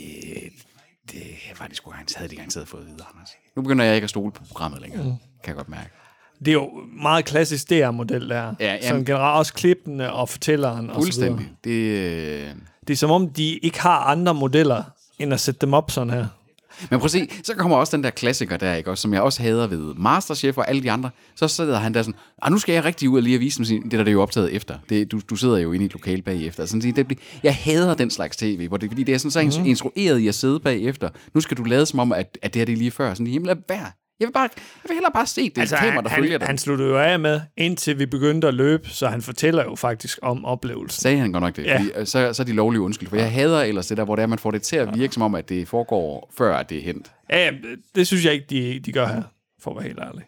[1.12, 1.22] det
[1.60, 3.30] var de sgu garanteret, havde de garanteret fået at vide, Anders.
[3.56, 5.04] Nu begynder jeg ikke at stole på programmet længere.
[5.04, 5.18] Kan
[5.48, 5.90] jeg godt mærke.
[6.40, 6.70] Det er jo
[7.04, 8.36] meget klassisk DR-model der.
[8.36, 11.40] Ja, Ja, jamen- Som generelt også klippene og fortælleren og så videre.
[11.64, 12.48] Det, øh...
[12.88, 14.84] Det er som om, de ikke har andre modeller,
[15.20, 16.26] end at sætte dem op sådan her.
[16.90, 18.90] Men prøv at se, så kommer også den der klassiker der, ikke?
[18.92, 21.10] Også, som jeg også hader ved Masterchef og alle de andre.
[21.36, 23.58] Så sidder han der sådan, ah, nu skal jeg rigtig ud og lige at vise
[23.58, 24.78] dem, sin- det der det er jo optaget efter.
[24.90, 26.66] Det, du, du sidder jo inde i et lokal bagefter.
[26.66, 29.60] Sådan, det, bliver, jeg hader den slags tv, hvor det, fordi det er sådan, så
[29.60, 29.66] mm.
[29.66, 31.10] instrueret i at sidde bagefter.
[31.34, 33.14] Nu skal du lade som om, at, at det her det er lige før.
[33.14, 33.92] Sådan, jamen lad være.
[34.20, 36.48] Jeg vil, bare, jeg vil hellere bare se det altså, kamera, der han, følger dig.
[36.48, 40.20] han sluttede jo af med, indtil vi begyndte at løbe, så han fortæller jo faktisk
[40.22, 41.02] om oplevelsen.
[41.02, 41.78] Sagde han godt nok det, Ja.
[41.80, 43.10] fordi, øh, så, så er de lovlige undskyld.
[43.10, 45.14] For jeg hader ellers det der, hvor det er, man får det til at virke
[45.14, 47.12] som om, at det foregår før, at det er hent.
[47.30, 49.24] Ja, det, det synes jeg ikke, de, de gør her,
[49.62, 50.24] for at være helt ærlig.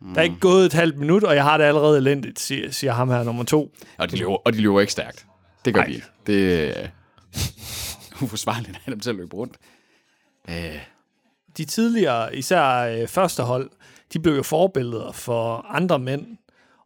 [0.00, 0.12] Mm.
[0.14, 2.92] Der er ikke gået et halvt minut, og jeg har det allerede elendigt, siger, siger
[2.92, 3.74] ham her nummer to.
[3.98, 5.26] Og de løber, og de løber ikke stærkt.
[5.64, 5.86] Det gør Ej.
[5.86, 6.06] de ikke.
[6.26, 6.88] Det er
[8.22, 9.56] uforsvarligt, at de selv løber rundt.
[10.50, 10.54] Øh,
[11.58, 13.70] de tidligere, især øh, første hold,
[14.12, 16.26] de blev jo forbilleder for andre mænd.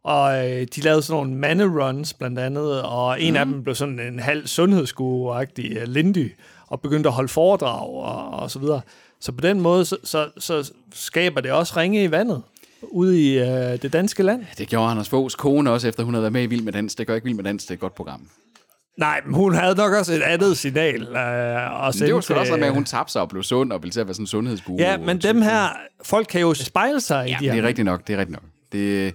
[0.03, 3.37] Og øh, de lavede sådan nogle manderuns blandt andet, og en mm.
[3.37, 6.31] af dem blev sådan en halv sundhedsguru-agtig øh, Lindy,
[6.67, 8.81] og begyndte at holde foredrag og, og så videre.
[9.19, 12.41] Så på den måde, så, så, så skaber det også ringe i vandet
[12.81, 14.45] ude i øh, det danske land.
[14.57, 16.95] Det gjorde Anders Foghs kone også, efter hun havde været med i Vild med Dans.
[16.95, 18.27] Det gør ikke Vild med Dans, det er et godt program.
[18.97, 21.01] Nej, men hun havde nok også et andet signal.
[21.01, 23.43] Øh, at sende det var sgu også noget med, at hun tabte sig og blev
[23.43, 24.77] sund og ville til at være sådan en sundhedsguru.
[24.79, 25.67] Ja, men dem her,
[26.03, 27.51] folk kan jo spejle sig i Ja, de her.
[27.51, 28.49] det er rigtigt nok, det er rigtigt nok.
[28.71, 29.13] Det,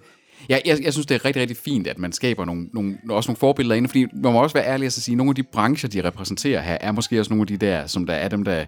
[0.48, 3.28] ja, jeg, jeg synes, det er rigtig, rigtig fint, at man skaber nogle, nogle, også
[3.30, 5.34] nogle forbilleder inde, fordi man må også være ærlig og så sige, at nogle af
[5.34, 8.28] de brancher, de repræsenterer her, er måske også nogle af de der, som der er
[8.28, 8.64] dem, der,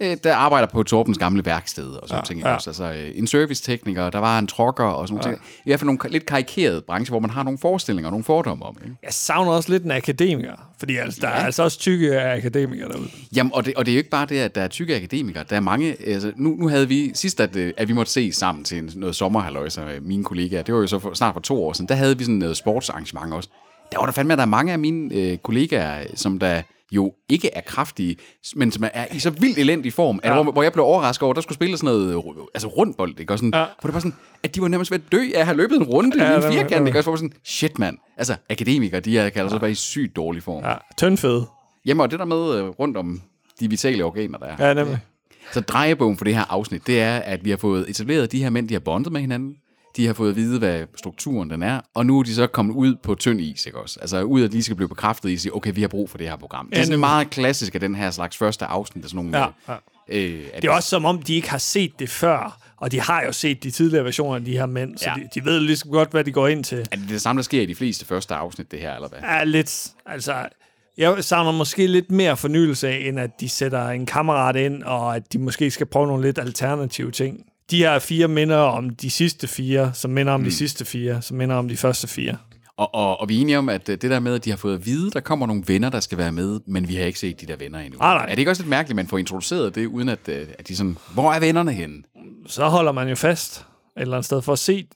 [0.00, 2.40] øh, der arbejder på Torbens gamle værksted og sådan ja, ting.
[2.40, 2.54] ja.
[2.54, 2.70] Også.
[2.70, 5.46] Altså, øh, en servicetekniker, der var en trokker og sådan nogle ting.
[5.64, 8.64] I hvert fald nogle lidt karikerede brancher, hvor man har nogle forestillinger og nogle fordomme
[8.64, 8.76] om.
[8.84, 8.96] Ikke?
[9.02, 13.08] Jeg savner også lidt en akademiker, fordi altså, der er altså også tykke akademikere derude.
[13.36, 15.44] Jamen, og det, og det er jo ikke bare det, at der er tykke akademikere.
[15.50, 15.96] Der er mange...
[16.06, 19.16] Altså, nu, nu havde vi sidst, at, øh, at vi måtte se sammen til noget
[19.16, 20.62] sommerhalvøjse med mine kollegaer.
[20.62, 21.88] Det var jo så for, snart for to år siden.
[21.88, 23.48] Der havde vi sådan noget sportsarrangement også.
[23.92, 27.12] Der var der fandme, at der er mange af mine øh, kollegaer, som der jo
[27.28, 28.16] ikke er kraftige,
[28.56, 30.28] men som er i så vildt elendig form, ja.
[30.38, 33.20] at, hvor, hvor jeg blev overrasket over, der skulle spille sådan noget øh, altså rundbold,
[33.20, 33.32] ikke?
[33.32, 33.58] Og sådan, ja.
[33.60, 33.64] Ja.
[33.80, 35.76] Hvor det var sådan, at de var nærmest ved at dø af at have løbet
[35.76, 36.98] en runde ja, i Ja, en det var- firkant, ikke?
[36.98, 40.16] Og så var sådan, shit mand, altså akademikere, de er kalder sig bare i sygt
[40.16, 40.62] dårlig form.
[40.64, 40.70] Ja.
[40.70, 41.42] Ja, tyndfed.
[41.86, 43.22] Jamen, og det der med øh, rundt om
[43.60, 44.68] de vitale organer, der er.
[44.68, 44.98] Ja, nemlig.
[45.52, 48.50] Så drejebogen for det her afsnit, det er, at vi har fået etableret de her
[48.50, 49.54] mænd, de har bondet med hinanden.
[49.96, 52.74] De har fået at vide, hvad strukturen den er, og nu er de så kommet
[52.74, 53.98] ud på tynd is, ikke også?
[54.00, 56.18] Altså ud at lige skal blive bekræftet i at sige, okay, vi har brug for
[56.18, 56.68] det her program.
[56.70, 59.38] Det er sådan meget klassisk af den her slags første afsnit af sådan nogle...
[59.38, 59.74] Ja, ja.
[60.08, 63.22] Øh, Det er også som om, de ikke har set det før, og de har
[63.26, 65.14] jo set de tidligere versioner af de her mænd, så Ja.
[65.14, 66.78] de, de ved ligesom godt, hvad de går ind til.
[66.78, 69.18] er det det samme, der sker i de fleste første afsnit, det her, eller hvad?
[69.22, 70.34] er lidt, altså,
[70.98, 75.16] jeg savner måske lidt mere fornyelse af, end at de sætter en kammerat ind, og
[75.16, 77.44] at de måske skal prøve nogle lidt alternative ting.
[77.70, 80.44] De her fire minder om de sidste fire, som minder om mm.
[80.44, 82.36] de sidste fire, som minder om de første fire.
[82.76, 84.56] Og, og, og vi er enige om, at øh, det der med, at de har
[84.56, 87.18] fået at vide, der kommer nogle venner, der skal være med, men vi har ikke
[87.18, 87.98] set de der venner endnu.
[87.98, 88.24] Nej, nej.
[88.24, 90.68] Er det ikke også lidt mærkeligt, at man får introduceret det, uden at, øh, at
[90.68, 92.02] de sådan, hvor er vennerne henne?
[92.46, 93.64] Så holder man jo fast et
[94.00, 94.86] eller andet sted for at se,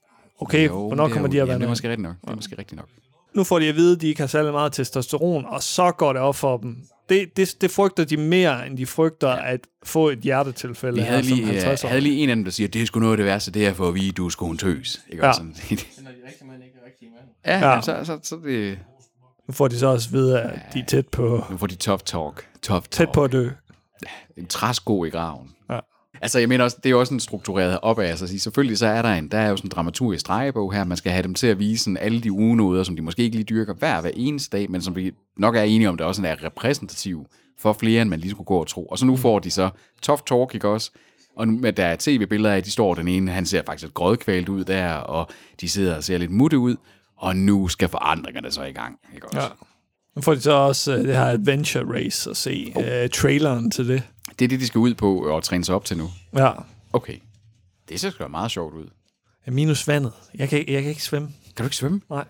[0.40, 1.68] okay, jo, hvornår er kommer jo- de her jamen, Det er venner?
[1.68, 2.14] måske rigtigt nok.
[2.24, 2.88] Det er måske rigtigt nok.
[3.34, 6.12] Nu får de at vide, at de ikke har særlig meget testosteron, og så går
[6.12, 6.76] det op for dem.
[7.08, 9.52] Det, det, det frygter de mere, end de frygter ja.
[9.52, 11.88] at få et hjertetilfælde her havde som lige, 50 øh, år.
[11.88, 13.66] havde lige en af dem, der siger, det er sgu noget af det værste, det
[13.66, 15.00] er for at vide, du er sgu en tøs.
[15.10, 15.22] Ikke?
[15.24, 15.28] Ja.
[15.28, 17.24] Og Sådan, Når de rigtige mænd ikke er rigtige mænd.
[17.46, 17.74] ja, Ja.
[17.74, 17.80] ja.
[17.80, 18.78] Så, så, så det,
[19.48, 21.74] Nu får de så også at vide, at de er tæt på, nu får de
[21.74, 22.48] tough talk.
[22.62, 22.90] Tough talk.
[22.90, 23.48] tæt på at dø.
[24.36, 25.50] En træsko i graven.
[25.70, 25.78] Ja.
[26.20, 28.04] Altså, jeg mener også, det er jo også en struktureret opad.
[28.04, 30.84] Altså, selvfølgelig så er der en, der er jo sådan en dramaturgisk drejebog her.
[30.84, 33.36] Man skal have dem til at vise sådan alle de ugenoder, som de måske ikke
[33.36, 36.22] lige dyrker hver hver eneste dag, men som vi nok er enige om, der også
[36.26, 37.26] er repræsentativ
[37.58, 38.86] for flere, end man lige skulle gå og tro.
[38.86, 39.70] Og så nu får de så
[40.02, 40.90] tough talk, ikke også?
[41.36, 44.64] Og nu, der er tv-billeder af, de står den ene, han ser faktisk grødkvalt ud
[44.64, 45.28] der, og
[45.60, 46.76] de sidder og ser lidt mutte ud,
[47.16, 49.40] og nu skal forandringerne så i gang, ikke også?
[49.40, 49.46] Ja.
[50.16, 53.88] Nu får de så også uh, det her Adventure Race at se uh, traileren til
[53.88, 54.02] det.
[54.38, 56.10] Det er det, de skal ud på og træne sig op til nu.
[56.36, 56.50] Ja.
[56.92, 57.16] Okay.
[57.88, 58.86] Det ser sgu da meget sjovt ud.
[59.46, 60.12] Minus vandet.
[60.34, 61.28] Jeg kan, jeg kan ikke svømme.
[61.56, 62.00] Kan du ikke svømme?
[62.10, 62.24] Nej.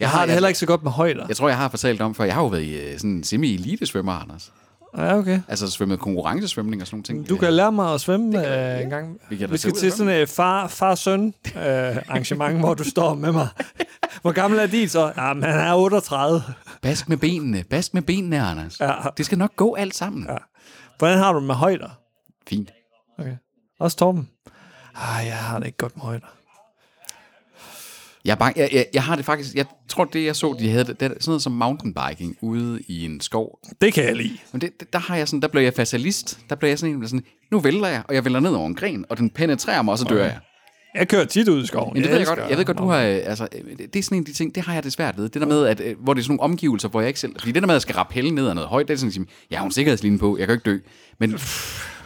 [0.00, 1.24] Jeg, har det heller ikke så godt med højder.
[1.28, 2.24] Jeg tror, jeg har fortalt om før.
[2.24, 4.52] Jeg har jo været i øh, sådan en semi-elite-svømmer, Anders.
[4.96, 5.40] Ja, okay.
[5.48, 7.28] Altså svømmet konkurrencesvømning og sådan nogle ting.
[7.28, 9.20] Du kan lære mig at svømme uh, en gang.
[9.30, 13.32] Vi kan Vi skal til sådan et far, far-søn uh, arrangement, hvor du står med
[13.32, 13.48] mig.
[14.22, 15.12] Hvor gammel er din så?
[15.16, 16.42] Ja, men han er 38.
[16.82, 17.64] Bask med benene.
[17.70, 18.80] Bask med benene, Anders.
[18.80, 18.92] Ja.
[19.16, 20.26] Det skal nok gå alt sammen.
[20.28, 20.36] Ja.
[21.00, 21.88] Hvordan har du det med højder?
[22.48, 22.72] Fint.
[23.18, 23.36] Okay.
[23.78, 24.28] Også Torben?
[24.94, 26.26] Ah, jeg har det ikke godt med højder.
[28.24, 29.54] Jeg, er bange, jeg, jeg, jeg har det faktisk...
[29.54, 32.80] Jeg tror, det jeg så, de havde, det, det er sådan noget som mountainbiking ude
[32.88, 33.58] i en skov.
[33.80, 34.38] Det kan jeg lide.
[34.52, 36.40] Men det, det, der har jeg sådan, der blev jeg fatalist.
[36.48, 38.74] Der blev jeg sådan en, sådan, nu vælter jeg, og jeg vælter ned over en
[38.74, 40.40] gren, og den penetrerer mig, og så dør jeg.
[40.94, 41.90] Jeg kører tit ud i skoven.
[41.94, 42.40] Men det ved jeg godt.
[42.50, 42.98] Jeg ved godt, du har...
[42.98, 45.18] øh, Altså, øh, det er sådan en af de ting, det har jeg det svært
[45.18, 45.28] ved.
[45.28, 47.32] Det der med, at, øh, hvor det er sådan nogle omgivelser, hvor jeg ikke selv...
[47.38, 49.22] Fordi det der med, at jeg skal rappelle ned ad noget højt, det er sådan,
[49.22, 50.78] at jeg har en sikkerhedslinje på, jeg kan ikke dø.
[51.18, 51.38] Men,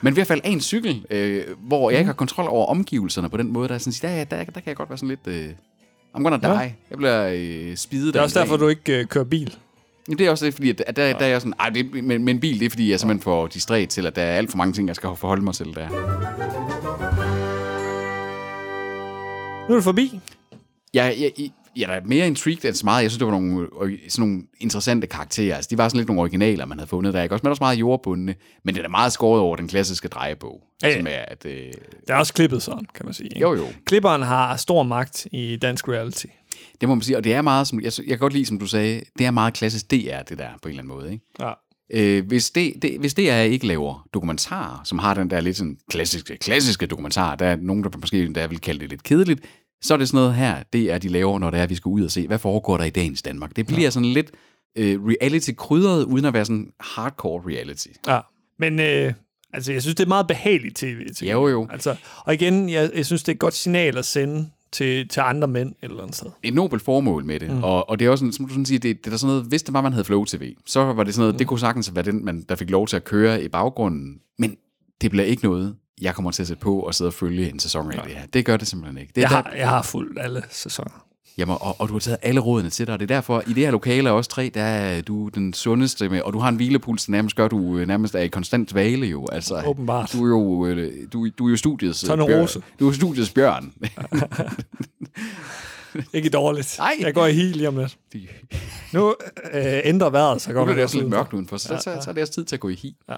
[0.02, 3.36] men at falde af en cykel, øh, hvor jeg ikke har kontrol over omgivelserne på
[3.36, 5.26] den måde, der er sådan, der, der, der, der kan jeg godt være sådan lidt...
[5.26, 5.48] Øh,
[6.16, 6.48] I'm gonna die.
[6.52, 6.58] Ja.
[6.90, 9.56] Jeg bliver øh, spidet Det er også derfor, du ikke øh, kører bil.
[10.08, 12.04] Jamen, det er også det, fordi at, at der, der er jeg sådan, ej, det,
[12.04, 14.50] men, men bil, det er fordi, jeg simpelthen får distræt til, at der er alt
[14.50, 15.88] for mange ting, jeg skal forholde mig til der.
[19.68, 20.20] Nu er det forbi.
[20.94, 23.02] Jeg, jeg, jeg, jeg er mere intrigued end så meget.
[23.02, 25.56] Jeg synes, det var nogle, øh, sådan nogle interessante karakterer.
[25.56, 27.22] Altså, de var sådan lidt nogle originaler, man havde fundet der.
[27.22, 27.34] Ikke?
[27.34, 28.34] Også, men også meget jordbundne.
[28.64, 30.62] Men det er meget skåret over den klassiske drejebog.
[30.82, 30.96] Ja, ja.
[30.96, 31.74] Som er, at, øh, Det
[32.08, 33.28] er også klippet sådan, kan man sige.
[33.28, 33.40] ikke?
[33.40, 33.66] jo, jo.
[33.86, 36.26] Klipperen har stor magt i dansk reality.
[36.80, 37.16] Det må man sige.
[37.16, 39.30] Og det er meget, som, jeg, jeg kan godt lide, som du sagde, det er
[39.30, 41.12] meget klassisk DR, det der, på en eller anden måde.
[41.12, 41.24] Ikke?
[41.40, 41.52] Ja.
[41.92, 45.56] Øh, hvis, det, det, hvis det er ikke laver dokumentarer, som har den der lidt
[45.56, 49.40] sådan klassiske, klassiske dokumentar, der er nogen, der måske der vil kalde det lidt kedeligt,
[49.82, 51.88] så er det sådan noget her, det er de laver, når det er, vi skal
[51.88, 53.56] ud og se, hvad foregår der i dagens Danmark.
[53.56, 53.90] Det bliver ja.
[53.90, 54.30] sådan lidt
[54.76, 57.88] øh, reality-krydret, uden at være sådan hardcore reality.
[58.06, 58.20] Ja.
[58.58, 59.12] Men øh,
[59.52, 61.12] altså, jeg synes, det er meget behageligt tv.
[61.16, 61.68] til Jo, jo.
[61.70, 65.20] Altså, og igen, jeg, jeg synes, det er et godt signal at sende til, til
[65.20, 66.30] andre mænd et eller andet sted.
[66.42, 67.50] et nobelt formål med det.
[67.50, 67.62] Mm.
[67.64, 69.44] Og, og det er også sådan, som du sådan siger, det, det er sådan noget,
[69.48, 71.38] hvis det var, man havde Flow TV, så var det sådan noget, mm.
[71.38, 74.20] det kunne sagtens være den, man, der fik lov til at køre i baggrunden.
[74.38, 74.56] Men
[75.00, 77.58] det bliver ikke noget, jeg kommer til at sætte på og sidde og følge en
[77.58, 78.26] sæson af det her.
[78.26, 79.12] Det gør det simpelthen ikke.
[79.14, 81.06] Det Jeg der, har, jeg har fulgt alle sæsoner.
[81.38, 83.52] Jamen, og, og, du har taget alle rådene til dig, og det er derfor, i
[83.52, 86.56] det her lokale også tre, der er du den sundeste med, og du har en
[86.56, 89.26] hvilepuls, der nærmest gør, du øh, nærmest er i konstant dvale jo.
[89.32, 90.12] Altså, Åbenbart.
[90.12, 92.60] Du er jo, øh, du, du er jo studiets øh, Tornerose.
[92.60, 92.70] bjørn.
[92.80, 93.72] Du er studiets bjørn.
[96.14, 96.76] Ikke dårligt.
[96.78, 96.94] Nej.
[97.00, 97.98] Jeg går i heel lige om lidt.
[98.92, 99.14] Nu
[99.54, 102.10] øh, ændrer vejret, så går Nu det det også lidt mørkt udenfor, så, så, så
[102.10, 102.96] er det også tid til at gå i hi.
[103.08, 103.14] Ja.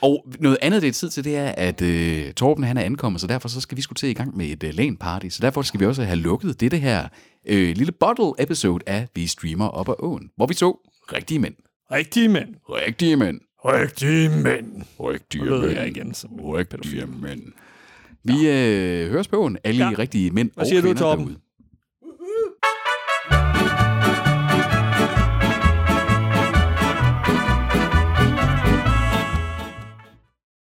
[0.00, 3.20] Og noget andet, det er tid til, det er, at øh, Torben han er ankommet,
[3.20, 5.28] så derfor så skal vi skulle til i gang med et øh, LAN-party.
[5.28, 7.08] Så derfor skal vi også have lukket det her
[7.46, 11.54] øh, lille bottle-episode af Vi Streamer op ad åen, hvor vi så rigtige mænd.
[11.92, 12.54] Rigtige mænd.
[12.70, 13.40] Rigtige mænd.
[13.64, 14.82] Rigtige mænd.
[15.00, 15.70] Rigtige mænd.
[15.70, 17.42] jeg igen som Rigtige mænd.
[18.24, 19.92] Vi øh, høres på åen, alle Ja.
[19.98, 21.24] rigtige mænd Hvad og siger du, kvinder Torben?
[21.26, 21.38] derude.